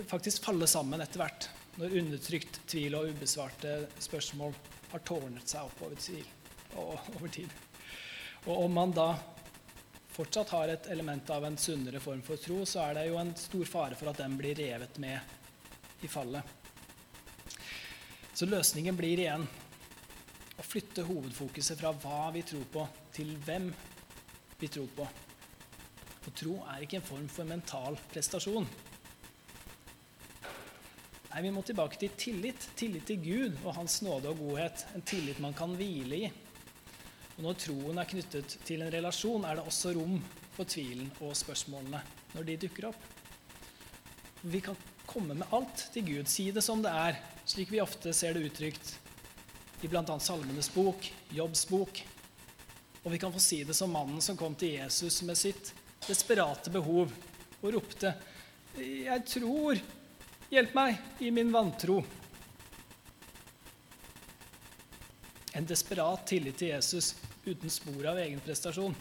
faktisk 0.08 0.46
falle 0.46 0.70
sammen 0.70 1.02
etter 1.04 1.24
hvert, 1.24 1.50
når 1.82 1.98
undertrykt 2.04 2.62
tvil 2.70 2.96
og 3.00 3.10
ubesvarte 3.12 3.74
spørsmål 4.06 4.54
har 4.94 5.04
tårnet 5.10 5.50
seg 5.50 5.66
opp 5.66 5.82
over, 5.84 5.98
tvil, 6.00 6.28
over 7.18 7.34
tid. 7.34 7.50
Og 8.46 8.68
om 8.68 8.78
man 8.78 8.94
da 8.94 9.10
fortsatt 10.14 10.54
har 10.54 10.70
et 10.70 10.88
element 10.94 11.30
av 11.34 11.48
en 11.48 11.58
sunnere 11.58 12.00
form 12.04 12.22
for 12.22 12.38
tro, 12.38 12.62
så 12.70 12.86
er 12.86 13.00
det 13.00 13.08
jo 13.10 13.18
en 13.18 13.34
stor 13.40 13.66
fare 13.66 13.98
for 13.98 14.12
at 14.12 14.22
den 14.22 14.38
blir 14.38 14.54
revet 14.62 15.02
med 15.02 16.06
i 16.06 16.12
fallet. 16.12 16.46
Så 18.34 18.46
løsningen 18.46 18.96
blir 18.98 19.18
igjen 19.18 19.48
å 20.64 20.70
flytte 20.72 21.04
hovedfokuset 21.08 21.80
fra 21.80 21.92
hva 22.00 22.32
vi 22.34 22.44
tror 22.48 22.64
på, 22.72 22.88
til 23.14 23.36
hvem 23.44 23.68
vi 24.62 24.70
tror 24.72 24.88
på. 24.96 25.08
For 26.24 26.36
tro 26.40 26.56
er 26.72 26.86
ikke 26.86 27.02
en 27.02 27.06
form 27.06 27.28
for 27.32 27.50
mental 27.50 28.00
prestasjon. 28.14 28.68
Nei, 31.34 31.42
Vi 31.42 31.52
må 31.52 31.64
tilbake 31.66 32.00
til 32.00 32.14
tillit. 32.16 32.70
Tillit 32.78 33.08
til 33.10 33.20
Gud 33.20 33.60
og 33.66 33.76
Hans 33.76 34.02
nåde 34.06 34.32
og 34.32 34.40
godhet. 34.40 34.86
En 34.96 35.02
tillit 35.02 35.42
man 35.44 35.54
kan 35.58 35.76
hvile 35.76 36.16
i. 36.16 36.32
Og 37.36 37.44
Når 37.44 37.60
troen 37.60 38.00
er 38.00 38.08
knyttet 38.08 38.58
til 38.64 38.86
en 38.86 38.94
relasjon, 38.94 39.44
er 39.44 39.58
det 39.58 39.68
også 39.68 39.96
rom 39.98 40.20
for 40.54 40.70
tvilen 40.70 41.10
og 41.20 41.34
spørsmålene 41.36 42.00
når 42.36 42.48
de 42.48 42.60
dukker 42.62 42.92
opp. 42.92 43.08
Vi 44.44 44.62
kan 44.62 44.78
komme 45.10 45.34
med 45.34 45.50
alt 45.52 45.88
til 45.94 46.06
Gud, 46.06 46.30
si 46.30 46.52
det 46.54 46.64
som 46.64 46.82
det 46.84 46.92
er, 46.94 47.18
slik 47.50 47.72
vi 47.74 47.82
ofte 47.82 48.14
ser 48.14 48.38
det 48.38 48.46
uttrykt 48.48 48.94
i 49.84 49.88
bl.a. 49.88 50.20
Salmenes 50.20 50.74
bok, 50.74 51.14
Jobbs 51.30 51.68
bok. 51.68 52.04
Og 53.04 53.12
vi 53.12 53.20
kan 53.20 53.34
få 53.34 53.40
si 53.44 53.64
det 53.68 53.76
som 53.76 53.92
mannen 53.92 54.22
som 54.24 54.38
kom 54.40 54.56
til 54.56 54.78
Jesus 54.78 55.22
med 55.28 55.38
sitt 55.38 55.74
desperate 56.08 56.72
behov 56.72 57.12
og 57.62 57.74
ropte 57.74 58.14
'Jeg 58.78 59.26
tror. 59.28 59.80
Hjelp 60.50 60.74
meg 60.74 60.98
i 61.20 61.30
min 61.32 61.52
vantro.' 61.52 62.04
En 65.54 65.66
desperat 65.66 66.28
tillit 66.28 66.58
til 66.58 66.68
Jesus 66.74 67.16
uten 67.46 67.70
spor 67.70 68.08
av 68.08 68.18
egen 68.18 68.40
prestasjon. 68.40 68.96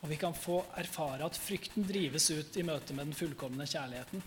Og 0.00 0.08
vi 0.08 0.16
kan 0.16 0.34
få 0.34 0.60
erfare 0.76 1.26
at 1.26 1.36
frykten 1.36 1.82
drives 1.82 2.30
ut 2.30 2.56
i 2.56 2.62
møte 2.62 2.94
med 2.94 3.06
den 3.06 3.18
fullkomne 3.18 3.66
kjærligheten. 3.66 4.22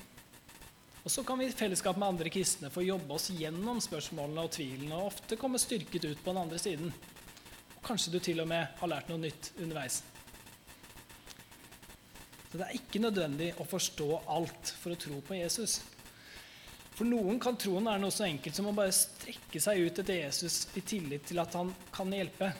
Og 1.03 1.11
så 1.11 1.23
kan 1.25 1.39
vi 1.39 1.47
i 1.49 1.51
fellesskap 1.51 1.97
med 1.97 2.13
andre 2.13 2.29
kristne 2.29 2.69
få 2.69 2.83
jobbe 2.85 3.15
oss 3.15 3.31
gjennom 3.33 3.79
spørsmålene 3.81 4.43
og 4.45 4.51
tvilene, 4.53 4.97
og 4.97 5.15
ofte 5.15 5.37
komme 5.39 5.61
styrket 5.61 6.05
ut 6.05 6.19
på 6.21 6.29
den 6.29 6.41
andre 6.43 6.59
siden. 6.61 6.91
Og 7.73 7.81
kanskje 7.85 8.13
du 8.13 8.19
til 8.21 8.43
og 8.43 8.49
med 8.51 8.75
har 8.77 8.91
lært 8.91 9.09
noe 9.09 9.21
nytt 9.23 9.49
underveis. 9.57 10.03
Så 12.51 12.59
Det 12.59 12.67
er 12.67 12.77
ikke 12.77 13.01
nødvendig 13.01 13.53
å 13.57 13.65
forstå 13.65 14.09
alt 14.29 14.73
for 14.77 14.93
å 14.93 14.99
tro 14.99 15.21
på 15.25 15.39
Jesus. 15.39 15.79
For 16.91 17.07
noen 17.07 17.39
kan 17.41 17.57
troen 17.57 17.87
være 17.87 18.03
noe 18.03 18.13
så 18.13 18.27
enkelt 18.27 18.53
som 18.53 18.67
å 18.69 18.75
bare 18.75 18.93
strekke 18.93 19.61
seg 19.63 19.79
ut 19.81 20.01
etter 20.03 20.19
Jesus 20.19 20.67
i 20.77 20.83
tillit 20.85 21.25
til 21.25 21.39
at 21.41 21.55
han 21.57 21.71
kan 21.95 22.11
hjelpe, 22.13 22.51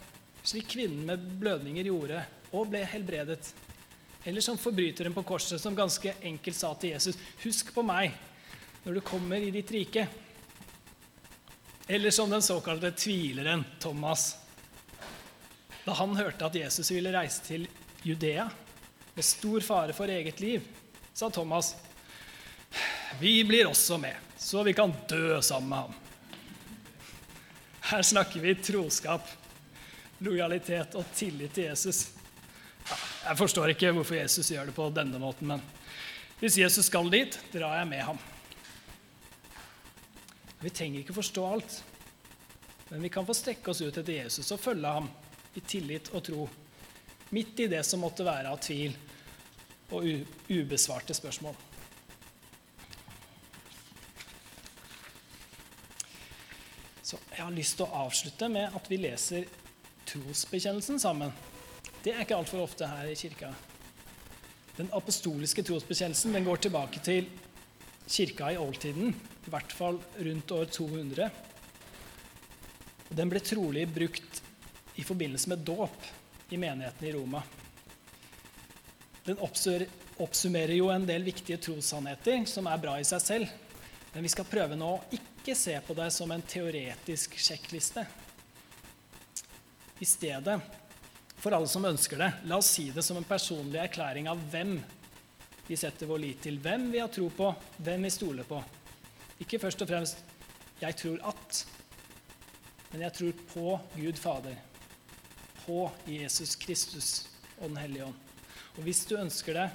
slik 0.41 0.71
kvinnen 0.71 1.03
med 1.05 1.27
blødninger 1.43 1.91
gjorde 1.91 2.23
og 2.55 2.71
ble 2.71 2.81
helbredet. 2.89 3.51
Eller 4.25 4.41
som 4.41 4.57
forbryteren 4.57 5.13
på 5.13 5.25
korset 5.27 5.61
som 5.61 5.77
ganske 5.77 6.15
enkelt 6.23 6.57
sa 6.57 6.73
til 6.73 6.95
Jesus, 6.95 7.17
'Husk 7.43 7.73
på 7.73 7.83
meg 7.85 8.17
når 8.83 8.93
du 8.93 9.01
kommer 9.01 9.35
i 9.35 9.51
ditt 9.51 9.71
rike'. 9.71 10.07
Eller 11.87 12.11
som 12.11 12.29
den 12.29 12.41
såkalte 12.41 12.91
tvileren 12.91 13.65
Thomas. 13.79 14.37
Da 15.85 15.93
han 15.93 16.15
hørte 16.15 16.45
at 16.45 16.55
Jesus 16.55 16.91
ville 16.91 17.13
reise 17.13 17.43
til 17.43 17.67
Judea 18.03 18.49
med 19.13 19.25
stor 19.25 19.59
fare 19.59 19.93
for 19.93 20.07
eget 20.07 20.39
liv, 20.39 20.61
sa 21.13 21.29
Thomas, 21.29 21.75
'Vi 23.19 23.43
blir 23.43 23.67
også 23.67 23.97
med, 23.97 24.15
så 24.37 24.63
vi 24.63 24.73
kan 24.73 24.93
dø 25.09 25.41
sammen 25.41 25.69
med 25.69 25.77
ham'. 25.77 25.93
Her 27.81 28.01
snakker 28.01 28.39
vi 28.39 28.55
troskap, 28.55 29.27
lojalitet 30.17 30.95
og 30.95 31.05
tillit 31.15 31.53
til 31.53 31.63
Jesus. 31.63 32.07
Jeg 33.25 33.37
forstår 33.37 33.73
ikke 33.73 33.91
hvorfor 33.91 34.15
Jesus 34.15 34.51
gjør 34.51 34.65
det 34.65 34.75
på 34.75 34.89
denne 34.89 35.19
måten, 35.19 35.47
men 35.47 35.61
hvis 36.39 36.57
Jesus 36.57 36.85
skal 36.85 37.09
dit, 37.11 37.39
drar 37.53 37.77
jeg 37.77 37.87
med 37.87 38.01
ham. 38.01 38.19
Vi 40.61 40.69
trenger 40.69 41.01
ikke 41.01 41.17
forstå 41.17 41.45
alt, 41.47 41.83
men 42.89 43.01
vi 43.01 43.09
kan 43.09 43.25
få 43.25 43.33
strekke 43.33 43.71
oss 43.71 43.81
ut 43.81 43.97
etter 43.97 44.13
Jesus 44.13 44.51
og 44.53 44.61
følge 44.61 44.93
ham 44.93 45.07
i 45.57 45.63
tillit 45.65 46.11
og 46.13 46.23
tro, 46.27 46.45
midt 47.33 47.63
i 47.63 47.69
det 47.71 47.81
som 47.87 48.03
måtte 48.03 48.25
være 48.27 48.51
av 48.51 48.59
tvil 48.61 48.93
og 49.91 50.05
ubesvarte 50.51 51.15
spørsmål. 51.17 51.55
Så 57.03 57.17
Jeg 57.31 57.43
har 57.43 57.51
lyst 57.51 57.75
til 57.79 57.87
å 57.87 58.05
avslutte 58.05 58.47
med 58.47 58.77
at 58.77 58.85
vi 58.87 59.01
leser 59.01 59.49
trosbekjennelsen 60.07 60.99
sammen. 61.01 61.33
Det 62.03 62.13
er 62.13 62.23
ikke 62.23 62.37
altfor 62.37 62.63
ofte 62.63 62.87
her 62.87 63.09
i 63.09 63.17
kirka. 63.17 63.49
Den 64.77 64.91
apostoliske 64.95 65.63
trosbekjennelsen 65.67 66.37
den 66.37 66.47
går 66.47 66.61
tilbake 66.63 67.01
til 67.03 67.27
kirka 68.07 68.53
i 68.53 68.59
oldtiden, 68.61 69.11
i 69.45 69.51
hvert 69.53 69.73
fall 69.73 69.97
rundt 70.17 70.51
år 70.51 70.65
200. 70.65 71.29
Den 73.09 73.31
ble 73.31 73.41
trolig 73.43 73.87
brukt 73.91 74.43
i 74.95 75.03
forbindelse 75.03 75.49
med 75.49 75.65
dåp 75.65 76.05
i 76.49 76.57
menigheten 76.57 77.07
i 77.07 77.11
Roma. 77.15 77.41
Den 79.25 79.37
oppsummerer 80.17 80.73
jo 80.75 80.89
en 80.89 81.05
del 81.05 81.23
viktige 81.23 81.59
trossannheter 81.61 82.45
som 82.49 82.67
er 82.69 82.81
bra 82.81 82.97
i 82.99 83.07
seg 83.07 83.21
selv. 83.23 83.51
Men 84.13 84.25
vi 84.25 84.31
skal 84.33 84.47
prøve 84.49 84.75
nå 84.75 84.89
å 84.95 85.03
ikke 85.15 85.55
se 85.55 85.77
på 85.85 85.95
det 85.97 86.09
som 86.11 86.31
en 86.33 86.43
teoretisk 86.43 87.37
sjekkliste. 87.39 88.03
I 90.01 90.07
stedet 90.07 90.57
for 91.41 91.55
alle 91.55 91.69
som 91.69 91.85
ønsker 91.85 92.19
det. 92.19 92.31
La 92.49 92.57
oss 92.61 92.73
si 92.75 92.89
det 92.93 93.03
som 93.05 93.17
en 93.17 93.27
personlig 93.27 93.79
erklæring 93.81 94.27
av 94.29 94.41
hvem 94.51 94.75
vi 95.67 95.77
setter 95.77 96.09
vår 96.09 96.19
lit 96.21 96.41
til. 96.43 96.59
Hvem 96.61 96.89
vi 96.91 96.99
har 97.01 97.09
tro 97.13 97.29
på, 97.33 97.53
hvem 97.81 98.07
vi 98.07 98.13
stoler 98.13 98.47
på. 98.47 98.59
Ikke 99.41 99.59
først 99.59 99.81
og 99.81 99.87
fremst 99.87 100.17
'jeg 100.81 100.95
tror 100.95 101.17
at', 101.29 101.67
men 102.91 103.01
jeg 103.01 103.13
tror 103.13 103.31
på 103.53 103.79
Gud 103.95 104.13
Fader. 104.13 104.55
På 105.65 105.91
Jesus 106.07 106.55
Kristus 106.55 107.27
og 107.57 107.69
Den 107.69 107.77
hellige 107.77 108.05
ånd. 108.05 108.15
Og 108.77 108.83
hvis 108.83 109.05
du 109.05 109.15
ønsker 109.17 109.53
det, 109.53 109.71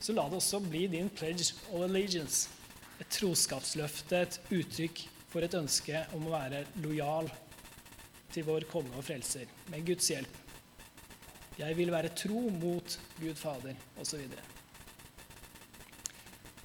så 0.00 0.12
la 0.12 0.24
det 0.26 0.34
også 0.40 0.60
bli 0.60 0.86
din 0.86 1.10
pledge 1.10 1.54
of 1.72 1.82
allegiance. 1.82 2.50
Et 3.00 3.08
troskapsløfte, 3.08 4.20
et 4.20 4.40
uttrykk 4.50 5.08
for 5.28 5.40
et 5.40 5.54
ønske 5.54 6.06
om 6.12 6.26
å 6.26 6.34
være 6.34 6.66
lojal 6.84 7.30
til 8.32 8.44
vår 8.44 8.66
konge 8.70 8.96
og 8.96 9.04
frelser, 9.04 9.46
med 9.68 9.86
Guds 9.86 10.08
hjelp. 10.08 10.36
Jeg 11.58 11.76
vil 11.76 11.92
være 11.92 12.08
tro 12.08 12.48
mot 12.50 12.98
Gud 13.20 13.34
Fader, 13.34 13.74
osv. 14.00 14.20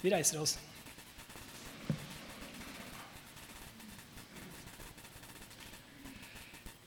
Vi 0.02 0.14
reiser 0.14 0.42
oss. 0.42 0.58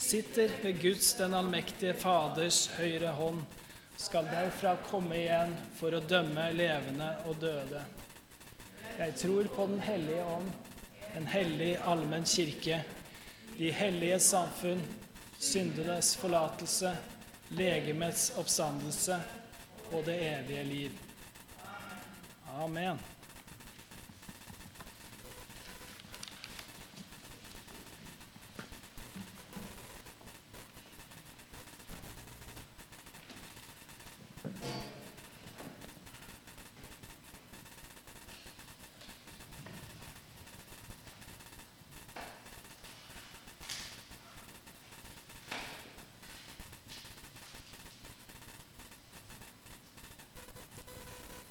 sitter 0.00 0.50
ved 0.62 0.80
Guds 0.80 1.12
den 1.14 1.34
allmektige 1.34 1.94
Faders 1.94 2.66
høyre 2.78 3.12
hånd, 3.18 3.42
skal 4.00 4.24
derfra 4.32 4.78
komme 4.88 5.18
igjen 5.18 5.52
for 5.76 5.92
å 5.92 6.00
dømme 6.00 6.46
levende 6.56 7.10
og 7.28 7.36
døde. 7.42 7.82
Jeg 8.96 9.14
tror 9.20 9.50
på 9.52 9.66
Den 9.66 9.80
hellige 9.84 10.24
ånd, 10.24 10.48
en 11.16 11.28
hellig 11.28 11.74
allmenn 11.84 12.24
kirke, 12.24 12.80
de 13.58 13.70
hellige 13.76 14.18
samfunn, 14.24 14.80
syndenes 15.40 16.14
forlatelse, 16.16 16.94
legemets 17.56 18.30
oppstandelse 18.40 19.20
og 19.92 20.04
det 20.08 20.16
evige 20.30 20.64
liv. 20.64 20.98
Amen. 22.56 23.00